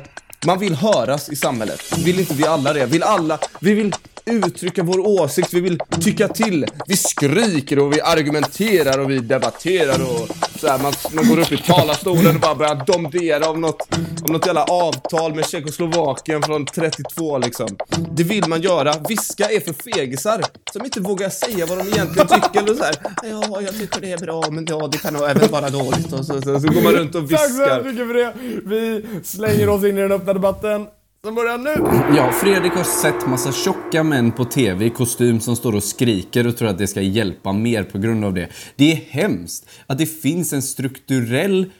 Man 0.46 0.58
vill 0.58 0.74
höras 0.74 1.28
i 1.28 1.36
samhället. 1.36 1.98
Vill 2.04 2.20
inte 2.20 2.34
vi 2.34 2.44
alla 2.44 2.72
det? 2.72 2.86
Vill 2.86 3.02
alla, 3.02 3.38
vi 3.60 3.74
vill 3.74 3.94
uttrycka 4.30 4.82
vår 4.82 4.98
åsikt, 4.98 5.54
vi 5.54 5.60
vill 5.60 5.78
tycka 6.00 6.28
till. 6.28 6.66
Vi 6.86 6.96
skriker 6.96 7.78
och 7.78 7.92
vi 7.92 8.00
argumenterar 8.00 8.98
och 8.98 9.10
vi 9.10 9.18
debatterar 9.18 10.02
och 10.02 10.28
så 10.60 10.68
här, 10.68 10.78
man, 10.78 10.92
man 11.12 11.28
går 11.28 11.38
upp 11.38 11.52
i 11.52 11.56
talarstolen 11.56 12.34
och 12.34 12.40
bara 12.40 12.54
börjar 12.54 12.84
domdera 12.86 13.50
om 13.50 13.60
något, 13.60 13.88
om 14.26 14.32
något 14.32 14.46
jävla 14.46 14.64
avtal 14.64 15.34
med 15.34 15.48
Tjeckoslovakien 15.48 16.42
från 16.42 16.66
32 16.66 17.38
liksom. 17.38 17.68
Det 18.16 18.22
vill 18.22 18.48
man 18.48 18.62
göra. 18.62 18.94
Viska 19.08 19.50
är 19.50 19.60
för 19.60 19.92
fegisar 19.92 20.44
som 20.72 20.84
inte 20.84 21.00
vågar 21.00 21.28
säga 21.28 21.66
vad 21.66 21.78
de 21.78 21.88
egentligen 21.88 22.28
tycker. 22.28 22.62
Eller 22.62 22.74
så 22.74 22.84
här, 22.84 22.94
ja, 23.22 23.60
jag 23.62 23.78
tycker 23.78 24.00
det 24.00 24.12
är 24.12 24.18
bra, 24.18 24.44
men 24.50 24.66
ja, 24.68 24.88
det 24.92 24.98
kan 24.98 25.16
även 25.16 25.50
vara 25.50 25.70
dåligt. 25.70 26.12
Och 26.12 26.24
så, 26.24 26.42
så, 26.42 26.60
så 26.60 26.68
går 26.68 26.82
man 26.82 26.92
runt 26.92 27.14
och 27.14 27.22
viskar. 27.22 27.68
Tack 27.68 27.82
så 27.82 27.84
mycket 27.84 28.06
för 28.06 28.14
det. 28.14 28.32
Vi 28.64 29.06
slänger 29.24 29.68
oss 29.68 29.84
in 29.84 29.98
i 29.98 30.00
den 30.00 30.12
öppna 30.12 30.32
debatten 30.32 30.86
som 31.24 31.34
börjar 31.34 31.58
nu. 31.58 31.74
Ja, 32.16 32.32
Fredrik 32.32 32.72
har 32.72 32.84
sett 32.84 33.26
massa 33.26 33.52
tjocka 33.52 34.02
män 34.02 34.32
på 34.32 34.44
TV 34.44 34.86
i 34.86 34.90
kostym 34.90 35.40
som 35.40 35.56
står 35.56 35.74
och 35.74 35.84
skriker 35.84 36.46
och 36.46 36.56
tror 36.56 36.68
att 36.68 36.78
det 36.78 36.86
ska 36.86 37.00
hjälpa 37.00 37.52
mer 37.52 37.84
på 37.84 37.98
grund 37.98 38.24
av 38.24 38.34
det. 38.34 38.48
Det 38.76 38.92
är 38.92 38.96
hemskt 38.96 39.68
att 39.86 39.98
det 39.98 40.06
finns 40.06 40.52
en 40.52 40.62
strukturell 40.62 41.70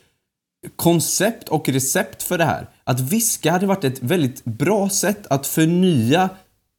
koncept 0.77 1.49
och 1.49 1.69
recept 1.69 2.23
för 2.23 2.39
det 2.39 2.45
här. 2.45 2.67
Att 2.85 3.01
viska 3.01 3.53
hade 3.53 3.67
varit 3.67 3.85
ett 3.85 4.03
väldigt 4.03 4.45
bra 4.45 4.89
sätt 4.89 5.27
att 5.27 5.47
förnya 5.47 6.29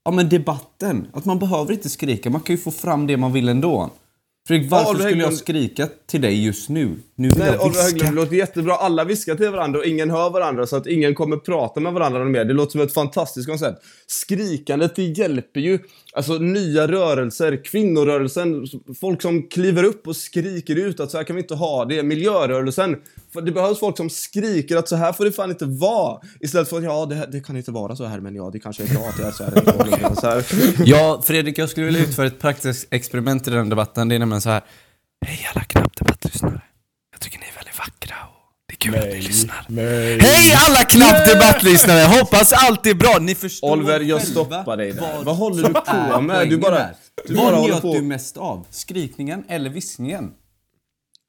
ja, 0.06 0.12
men 0.12 0.30
debatten. 0.30 1.08
Att 1.14 1.26
man 1.26 1.40
behöver 1.40 1.74
inte 1.74 1.90
skrika, 1.90 2.30
man 2.30 2.42
kan 2.42 2.56
ju 2.56 2.62
få 2.62 2.72
fram 2.72 3.08
det 3.08 3.18
man 3.18 3.34
vill 3.34 3.50
ändå. 3.50 3.90
Fredrik, 4.48 4.72
varför 4.72 5.04
skulle 5.04 5.24
jag 5.24 5.34
skrika 5.34 5.88
till 6.08 6.22
dig 6.22 6.46
just 6.46 6.70
nu? 6.70 6.96
Nu 7.20 7.30
vill 7.30 7.38
Nej, 7.38 7.54
jag 7.60 7.68
viska. 7.68 7.84
Höglund, 7.84 8.12
det 8.12 8.22
låter 8.22 8.36
jättebra. 8.36 8.76
Alla 8.76 9.04
viskar 9.04 9.36
till 9.36 9.50
varandra 9.50 9.80
och 9.80 9.86
ingen 9.86 10.10
hör 10.10 10.30
varandra 10.30 10.68
så 10.68 10.76
att 10.76 10.88
ingen 10.88 11.16
kommer 11.16 11.38
prata 11.38 11.80
med 11.80 11.94
varandra 11.94 12.24
mer. 12.24 12.46
Det 12.46 12.54
låter 12.54 12.72
som 12.72 12.82
ett 12.82 12.94
fantastiskt 12.94 13.48
koncept. 13.48 13.84
Skrikandet, 14.08 14.96
det 14.96 15.04
hjälper 15.04 15.60
ju. 15.60 15.80
Alltså 16.14 16.34
nya 16.34 16.88
rörelser, 16.88 17.64
kvinnorörelsen, 17.64 18.68
folk 19.00 19.22
som 19.22 19.50
kliver 19.50 19.84
upp 19.84 20.08
och 20.08 20.16
skriker 20.16 20.76
ut 20.76 21.00
att 21.00 21.12
så 21.12 21.18
här 21.18 21.24
kan 21.24 21.36
vi 21.36 21.42
inte 21.42 21.56
ha 21.56 21.86
det. 21.86 22.04
Miljörörelsen. 22.04 22.96
Det 23.34 23.52
behövs 23.52 23.80
folk 23.80 23.98
som 23.98 24.10
skriker 24.10 24.78
att 24.78 24.88
så 24.88 24.96
här 24.96 25.14
får 25.14 25.26
det 25.26 25.32
fan 25.32 25.50
inte 25.50 25.66
vara. 25.66 26.22
Istället 26.40 26.70
för 26.70 26.78
att 26.78 26.84
ja, 26.84 27.06
det, 27.06 27.28
det 27.32 27.40
kan 27.40 27.58
inte 27.58 27.72
vara 27.72 27.96
så 27.96 28.06
här, 28.06 28.20
men 28.20 28.36
ja, 28.36 28.50
det 28.54 28.60
kanske 28.60 28.84
är 28.84 28.88
bra 28.88 29.08
att 29.10 29.18
det 29.18 29.24
är 29.24 29.32
så 29.32 29.44
här. 29.44 30.16
så 30.16 30.28
här. 30.28 30.46
Ja, 30.86 31.22
Fredrik, 31.26 31.58
jag 31.58 31.70
skulle 31.70 31.86
vilja 31.86 32.02
utföra 32.02 32.28
ett 32.28 32.40
praktiskt 32.40 32.88
experiment 32.94 33.48
i 33.48 33.52
den 33.52 33.70
debatten. 33.70 34.10
Det 34.10 34.16
är 34.16 34.20
nämligen 34.20 34.42
så 34.42 34.50
här. 34.50 34.62
Hej 35.26 35.48
alla 35.54 35.64
knappdebattlyssnare. 35.64 36.62
Jag 37.20 37.24
tycker 37.24 37.40
ni 37.40 37.46
är 37.46 37.56
väldigt 37.56 37.78
vackra 37.78 38.16
och 38.28 38.54
det 38.68 38.74
är 38.74 38.78
kul 38.78 38.92
nej, 38.92 39.02
att 39.02 39.16
ni 39.16 39.22
lyssnar. 39.22 39.66
Nej. 39.68 40.20
Hej 40.20 40.54
alla 40.68 40.84
knappdebattlyssnare! 40.84 42.20
Hoppas 42.20 42.54
allt 42.54 42.86
är 42.86 42.94
bra. 42.94 43.18
Ni 43.22 43.36
förstår 43.36 43.72
Oliver, 43.72 44.00
jag 44.00 44.22
stoppar 44.28 44.78
dig 44.78 44.92
där. 44.92 45.02
Vad, 45.02 45.26
vad 45.26 45.36
håller 45.36 45.68
du 45.68 45.74
på 45.74 46.22
med? 46.22 46.50
Du 46.50 46.58
bara... 46.58 46.90
Du 47.28 47.36
bara 47.36 47.52
Vad 47.52 47.70
njöt 47.70 47.82
du 47.82 48.02
mest 48.02 48.38
av? 48.38 48.66
Skrikningen 48.70 49.44
eller 49.50 49.70
viskningen? 49.70 50.32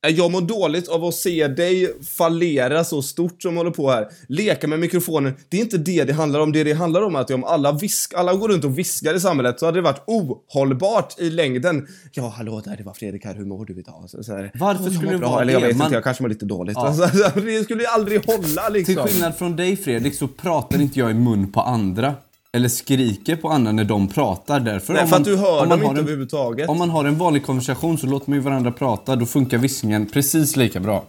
Jag 0.09 0.31
mår 0.31 0.41
dåligt 0.41 0.89
av 0.89 1.05
att 1.05 1.15
se 1.15 1.49
dig 1.49 1.95
fallera 2.05 2.85
så 2.85 3.03
stort 3.03 3.43
som 3.43 3.57
håller 3.57 3.71
på 3.71 3.91
här. 3.91 4.09
Leka 4.29 4.67
med 4.67 4.81
mikrofonen. 4.81 5.35
Det 5.49 5.57
är 5.57 5.61
inte 5.61 5.79
det 5.79 6.05
det 6.05 6.13
handlar 6.13 6.41
om. 6.41 6.53
Det 6.53 6.65
det 6.65 6.73
handlar 6.73 7.03
om 7.03 7.17
är 7.17 7.21
att 7.21 7.31
om 7.31 7.45
alla, 7.45 7.73
visk, 7.73 8.15
alla 8.15 8.35
går 8.35 8.49
runt 8.49 8.65
och 8.65 8.79
viskar 8.79 9.15
i 9.15 9.21
samhället 9.21 9.61
så 9.61 9.67
hade 9.67 9.79
det 9.79 9.83
varit 9.83 10.03
ohållbart 10.07 11.21
i 11.21 11.31
längden. 11.31 11.89
Ja, 12.13 12.29
hallå 12.37 12.63
där, 12.65 12.77
det 12.77 12.83
var 12.83 12.95
Fredrik 12.95 13.25
här. 13.25 13.35
Hur 13.35 13.45
mår 13.45 13.65
du 13.65 13.79
idag? 13.79 14.05
Så, 14.09 14.23
så 14.23 14.33
här, 14.33 14.51
Varför 14.55 14.91
skulle 14.91 15.11
det 15.11 15.17
vara 15.17 15.43
Eller 15.43 15.53
jag 15.53 15.61
vet 15.61 15.77
Man... 15.77 15.87
inte, 15.87 15.97
jag 15.97 16.05
kanske 16.05 16.23
mår 16.23 16.29
lite 16.29 16.45
dåligt. 16.45 16.77
Ja. 16.77 16.87
Alltså, 16.87 17.41
det 17.41 17.65
skulle 17.65 17.83
ju 17.83 17.89
aldrig 17.89 18.27
hålla 18.27 18.69
liksom. 18.69 18.95
Till 18.95 19.05
skillnad 19.05 19.37
från 19.37 19.57
dig 19.57 19.77
Fredrik 19.77 20.15
så 20.15 20.29
pratar 20.29 20.81
inte 20.81 20.99
jag 20.99 21.11
i 21.11 21.15
mun 21.15 21.53
på 21.53 21.61
andra 21.61 22.15
eller 22.53 22.69
skriker 22.69 23.37
på 23.37 23.49
andra 23.49 23.73
när 23.73 23.85
de 23.85 24.09
pratar. 24.09 24.61
Därför 24.61 24.93
Nej, 24.93 25.03
för 25.03 25.11
man, 25.11 25.21
att 25.21 25.25
du 25.25 25.37
hör 25.37 25.67
dem 25.67 25.83
inte 25.83 25.91
en, 25.91 25.99
överhuvudtaget. 25.99 26.69
Om 26.69 26.79
man 26.79 26.91
har 26.91 27.05
en 27.05 27.19
vanlig 27.19 27.47
konversation 27.47 27.99
så 27.99 28.07
låter 28.07 28.31
man 28.31 28.39
ju 28.39 28.43
varandra 28.43 28.73
prata. 28.73 29.17
Då 29.17 29.27
funkar 29.27 29.59
viskningen 29.59 30.07
precis 30.07 30.57
lika 30.57 30.81
bra. 30.81 31.05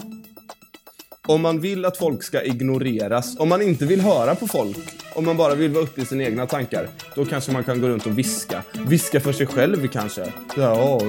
Om 1.28 1.42
man 1.42 1.60
vill 1.60 1.86
att 1.86 1.98
folk 1.98 2.24
ska 2.24 2.44
ignoreras, 2.44 3.40
om 3.40 3.50
man 3.50 3.62
inte 3.62 3.86
vill 3.86 4.02
höra 4.02 4.36
på 4.36 4.48
folk, 4.48 4.78
om 5.16 5.26
man 5.26 5.38
bara 5.38 5.56
vill 5.56 5.72
vara 5.72 5.84
uppe 5.84 6.02
i 6.02 6.06
sina 6.06 6.24
egna 6.24 6.46
tankar, 6.46 6.90
då 7.16 7.26
kanske 7.26 7.52
man 7.52 7.64
kan 7.64 7.82
gå 7.82 7.88
runt 7.88 8.06
och 8.06 8.18
viska. 8.18 8.64
Viska 8.88 9.20
för 9.20 9.34
sig 9.34 9.48
själv 9.48 9.88
kanske. 9.88 10.34
Ja, 10.58 11.02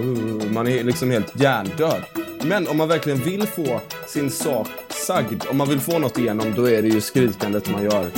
man 0.51 0.69
är 0.69 0.85
liksom 0.85 1.11
helt 1.11 1.41
hjärndöd. 1.41 2.03
Men 2.45 2.69
om 2.69 2.77
man 2.77 2.89
verkligen 2.89 3.19
vill 3.19 3.47
få 3.47 3.81
sin 4.09 4.31
sak 4.31 4.69
sagd, 5.07 5.43
om 5.51 5.57
man 5.57 5.69
vill 5.69 5.81
få 5.81 5.99
något 5.99 6.19
igenom, 6.19 6.53
då 6.57 6.71
är 6.71 6.83
det 6.83 6.89
ju 6.89 7.01
skrikandet 7.01 7.71
man 7.71 7.83
gör. 7.83 8.11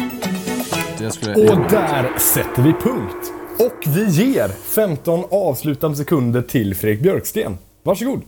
Skulle... 1.10 1.34
Och 1.34 1.70
där 1.70 2.18
sätter 2.18 2.62
vi 2.62 2.72
punkt. 2.72 3.32
Och 3.58 3.84
vi 3.86 4.04
ger 4.04 4.48
15 4.48 5.24
avslutande 5.30 5.96
sekunder 5.96 6.42
till 6.42 6.74
Fredrik 6.74 7.02
Björksten. 7.02 7.58
Varsågod. 7.82 8.22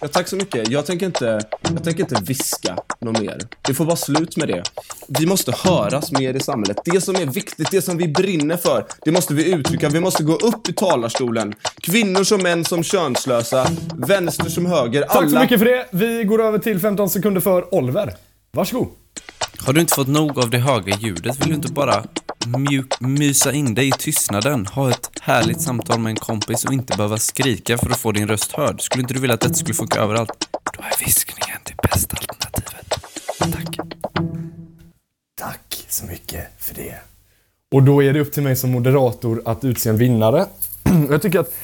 Ja, 0.00 0.08
tack 0.08 0.28
så 0.28 0.36
mycket. 0.36 0.68
Jag 0.68 0.86
tänker, 0.86 1.06
inte, 1.06 1.40
jag 1.62 1.84
tänker 1.84 2.00
inte 2.00 2.22
viska 2.22 2.76
något 3.00 3.20
mer. 3.20 3.38
Det 3.62 3.74
får 3.74 3.84
vara 3.84 3.96
slut 3.96 4.36
med 4.36 4.48
det. 4.48 4.62
Vi 5.06 5.26
måste 5.26 5.52
höras 5.56 6.12
mer 6.12 6.34
i 6.34 6.40
samhället. 6.40 6.76
Det 6.84 7.00
som 7.00 7.16
är 7.16 7.26
viktigt, 7.26 7.70
det 7.70 7.82
som 7.82 7.96
vi 7.96 8.08
brinner 8.08 8.56
för, 8.56 8.84
det 9.04 9.10
måste 9.10 9.34
vi 9.34 9.52
uttrycka. 9.52 9.88
Vi 9.88 10.00
måste 10.00 10.22
gå 10.22 10.34
upp 10.34 10.68
i 10.68 10.72
talarstolen. 10.72 11.54
Kvinnor 11.80 12.24
som 12.24 12.42
män 12.42 12.64
som 12.64 12.82
könslösa, 12.82 13.66
vänster 13.96 14.48
som 14.48 14.66
höger, 14.66 15.02
alla... 15.02 15.20
Tack 15.20 15.30
så 15.30 15.40
mycket 15.40 15.58
för 15.58 15.66
det. 15.66 15.86
Vi 15.90 16.24
går 16.24 16.42
över 16.42 16.58
till 16.58 16.80
15 16.80 17.10
sekunder 17.10 17.40
för 17.40 17.74
Oliver. 17.74 18.14
Varsågod. 18.52 18.88
Har 19.66 19.72
du 19.72 19.80
inte 19.80 19.94
fått 19.94 20.08
nog 20.08 20.38
av 20.38 20.50
det 20.50 20.58
höga 20.58 20.96
ljudet 20.96 21.40
vill 21.40 21.48
du 21.48 21.54
inte 21.54 21.72
bara 21.72 22.04
mjuk, 22.46 23.00
mysa 23.00 23.52
in 23.52 23.74
dig 23.74 23.88
i 23.88 23.92
tystnaden, 23.92 24.66
ha 24.66 24.90
ett 24.90 25.10
härligt 25.20 25.60
samtal 25.60 26.00
med 26.00 26.10
en 26.10 26.16
kompis 26.16 26.64
och 26.64 26.72
inte 26.72 26.96
behöva 26.96 27.18
skrika 27.18 27.78
för 27.78 27.90
att 27.90 27.98
få 27.98 28.12
din 28.12 28.28
röst 28.28 28.52
hörd. 28.52 28.80
Skulle 28.80 29.02
inte 29.02 29.14
du 29.14 29.20
vilja 29.20 29.34
att 29.34 29.40
detta 29.40 29.54
skulle 29.54 29.74
funka 29.74 30.00
överallt? 30.00 30.48
Då 30.50 30.82
är 30.82 31.04
viskningen 31.04 31.58
det 31.64 31.88
bästa 31.88 32.16
alternativet. 32.16 32.94
Tack. 33.38 33.76
Tack 35.40 35.86
så 35.88 36.06
mycket 36.06 36.44
för 36.58 36.74
det. 36.74 36.94
Och 37.72 37.82
då 37.82 38.02
är 38.02 38.12
det 38.12 38.20
upp 38.20 38.32
till 38.32 38.42
mig 38.42 38.56
som 38.56 38.70
moderator 38.70 39.42
att 39.44 39.64
utse 39.64 39.90
en 39.90 39.98
vinnare. 39.98 40.46
Jag 41.10 41.22
tycker 41.22 41.40
att 41.40 41.54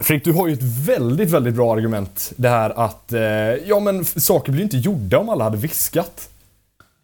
Fredrik, 0.00 0.24
du 0.24 0.32
har 0.32 0.48
ju 0.48 0.52
ett 0.52 0.62
väldigt, 0.62 1.30
väldigt 1.30 1.54
bra 1.54 1.72
argument. 1.72 2.32
Det 2.36 2.48
här 2.48 2.70
att, 2.70 3.12
eh, 3.12 3.20
ja 3.66 3.80
men 3.80 4.04
saker 4.04 4.52
blir 4.52 4.62
inte 4.62 4.76
gjorda 4.76 5.18
om 5.18 5.28
alla 5.28 5.44
hade 5.44 5.56
viskat. 5.56 6.28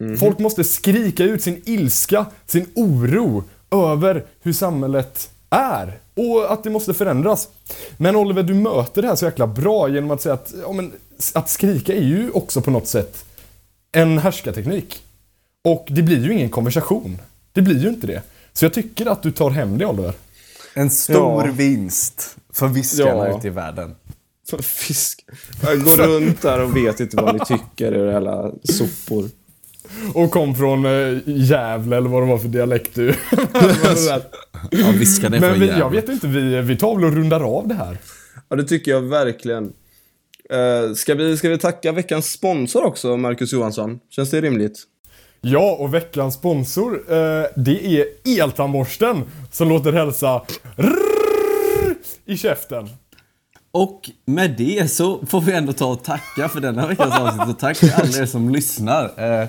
Mm. 0.02 0.18
Folk 0.18 0.38
måste 0.38 0.64
skrika 0.64 1.24
ut 1.24 1.42
sin 1.42 1.62
ilska, 1.64 2.26
sin 2.46 2.66
oro 2.74 3.44
över 3.70 4.24
hur 4.40 4.52
samhället 4.52 5.30
är 5.50 5.98
och 6.14 6.52
att 6.52 6.64
det 6.64 6.70
måste 6.70 6.94
förändras. 6.94 7.48
Men 7.96 8.16
Oliver, 8.16 8.42
du 8.42 8.54
möter 8.54 9.02
det 9.02 9.08
här 9.08 9.16
så 9.16 9.24
jäkla 9.24 9.46
bra 9.46 9.88
genom 9.88 10.10
att 10.10 10.22
säga 10.22 10.34
att, 10.34 10.54
ja, 10.62 10.72
men, 10.72 10.92
att 11.34 11.50
skrika 11.50 11.94
är 11.94 12.02
ju 12.02 12.30
också 12.30 12.60
på 12.60 12.70
något 12.70 12.88
sätt 12.88 13.24
en 13.92 14.18
härskarteknik. 14.18 15.02
Och 15.64 15.86
det 15.90 16.02
blir 16.02 16.24
ju 16.24 16.32
ingen 16.32 16.50
konversation. 16.50 17.18
Det 17.52 17.62
blir 17.62 17.82
ju 17.82 17.88
inte 17.88 18.06
det. 18.06 18.22
Så 18.52 18.64
jag 18.64 18.74
tycker 18.74 19.06
att 19.06 19.22
du 19.22 19.32
tar 19.32 19.50
hem 19.50 19.78
det, 19.78 19.86
Oliver. 19.86 20.14
En 20.74 20.90
stor 20.90 21.46
ja. 21.46 21.52
vinst 21.52 22.36
för 22.52 22.68
viskarna 22.68 23.28
ja. 23.28 23.38
ute 23.38 23.46
i 23.46 23.50
världen. 23.50 23.94
Fisk. 24.62 25.24
Jag 25.62 25.84
går 25.84 25.96
runt 25.96 26.42
där 26.42 26.60
och 26.60 26.76
vet 26.76 27.00
inte 27.00 27.16
vad 27.16 27.34
ni 27.34 27.40
tycker, 27.40 27.92
era 27.92 28.12
jävla 28.12 28.50
sopor. 28.64 29.28
Och 30.14 30.30
kom 30.30 30.54
från 30.54 30.84
äh, 30.84 31.18
Gävle 31.26 31.96
eller 31.96 32.08
vad 32.08 32.22
det 32.22 32.26
var 32.26 32.38
för 32.38 32.48
dialekt 32.48 32.94
du. 32.94 33.06
ja, 34.70 34.90
viskade 34.98 35.40
Men 35.40 35.60
vi, 35.60 35.68
jag 35.68 35.90
vet 35.90 36.08
inte, 36.08 36.26
vi, 36.26 36.60
vi 36.60 36.76
tar 36.76 36.94
väl 36.94 37.04
och 37.04 37.12
rundar 37.12 37.40
av 37.40 37.68
det 37.68 37.74
här. 37.74 37.98
Ja, 38.48 38.56
det 38.56 38.64
tycker 38.64 38.90
jag 38.90 39.00
verkligen. 39.00 39.72
Uh, 40.52 40.94
ska, 40.94 41.14
vi, 41.14 41.36
ska 41.36 41.48
vi 41.48 41.58
tacka 41.58 41.92
veckans 41.92 42.32
sponsor 42.32 42.84
också, 42.84 43.16
Marcus 43.16 43.52
Johansson? 43.52 44.00
Känns 44.10 44.30
det 44.30 44.40
rimligt? 44.40 44.82
Ja, 45.40 45.76
och 45.78 45.94
veckans 45.94 46.34
sponsor, 46.34 46.94
uh, 46.94 47.46
det 47.56 48.00
är 48.00 48.06
eltandborsten 48.40 49.24
som 49.50 49.68
låter 49.68 49.92
hälsa 49.92 50.42
i 52.26 52.36
käften. 52.36 52.88
Och 53.74 54.10
med 54.24 54.54
det 54.58 54.90
så 54.90 55.26
får 55.26 55.40
vi 55.40 55.52
ändå 55.52 55.72
ta 55.72 55.86
och 55.86 56.04
tacka 56.04 56.48
för 56.48 56.60
denna 56.60 56.86
veckans 56.86 57.14
avsnitt 57.14 57.48
och 57.48 57.58
tack 57.58 57.78
till 57.78 57.92
alla 57.96 58.18
er 58.18 58.26
som 58.26 58.50
lyssnar. 58.50 59.04
Eh, 59.04 59.46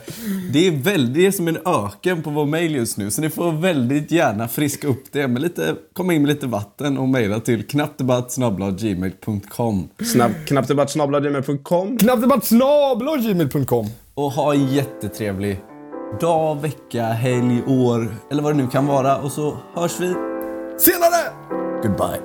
det 0.54 0.68
är 0.68 0.72
väldigt 0.72 1.36
som 1.36 1.48
en 1.48 1.58
öken 1.66 2.24
på 2.24 2.30
vår 2.30 2.46
mail 2.46 2.76
just 2.76 2.98
nu 2.98 3.12
så 3.12 3.22
ni 3.22 3.30
får 3.30 3.52
väldigt 3.52 4.12
gärna 4.12 4.48
friska 4.48 4.88
upp 4.88 5.04
det 5.12 5.28
med 5.28 5.42
lite, 5.42 5.76
komma 5.94 6.14
in 6.14 6.22
med 6.22 6.30
lite 6.30 6.48
vatten 6.48 6.98
och 6.98 7.10
mejla 7.10 7.40
till 7.40 7.68
knappdebatt.gmail.com 7.68 9.90
Knappdebatt.gmail.com 10.48 11.98
Knappdebatt.gmail.com 11.98 13.86
Och 14.14 14.32
ha 14.32 14.54
en 14.54 14.68
jättetrevlig 14.68 15.60
dag, 16.22 16.62
vecka, 16.62 17.06
helg, 17.06 17.64
år 17.68 18.16
eller 18.32 18.44
vad 18.44 18.54
det 18.54 18.58
nu 18.64 18.68
kan 18.68 18.88
vara 18.88 19.18
och 19.18 19.32
så 19.32 19.58
hörs 19.76 20.00
vi 20.00 20.08
senare! 20.78 21.24
Goodbye. 21.82 22.20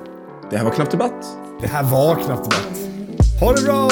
Det 0.51 0.57
här 0.57 0.63
var 0.63 0.71
Knappt 0.71 0.91
Debatt. 0.91 1.48
Det 1.61 1.67
här 1.67 1.83
var 1.83 2.15
knappt 2.15 2.53
rätt. 2.53 2.89
Ha 3.39 3.53
det 3.53 3.61
bra! 3.61 3.89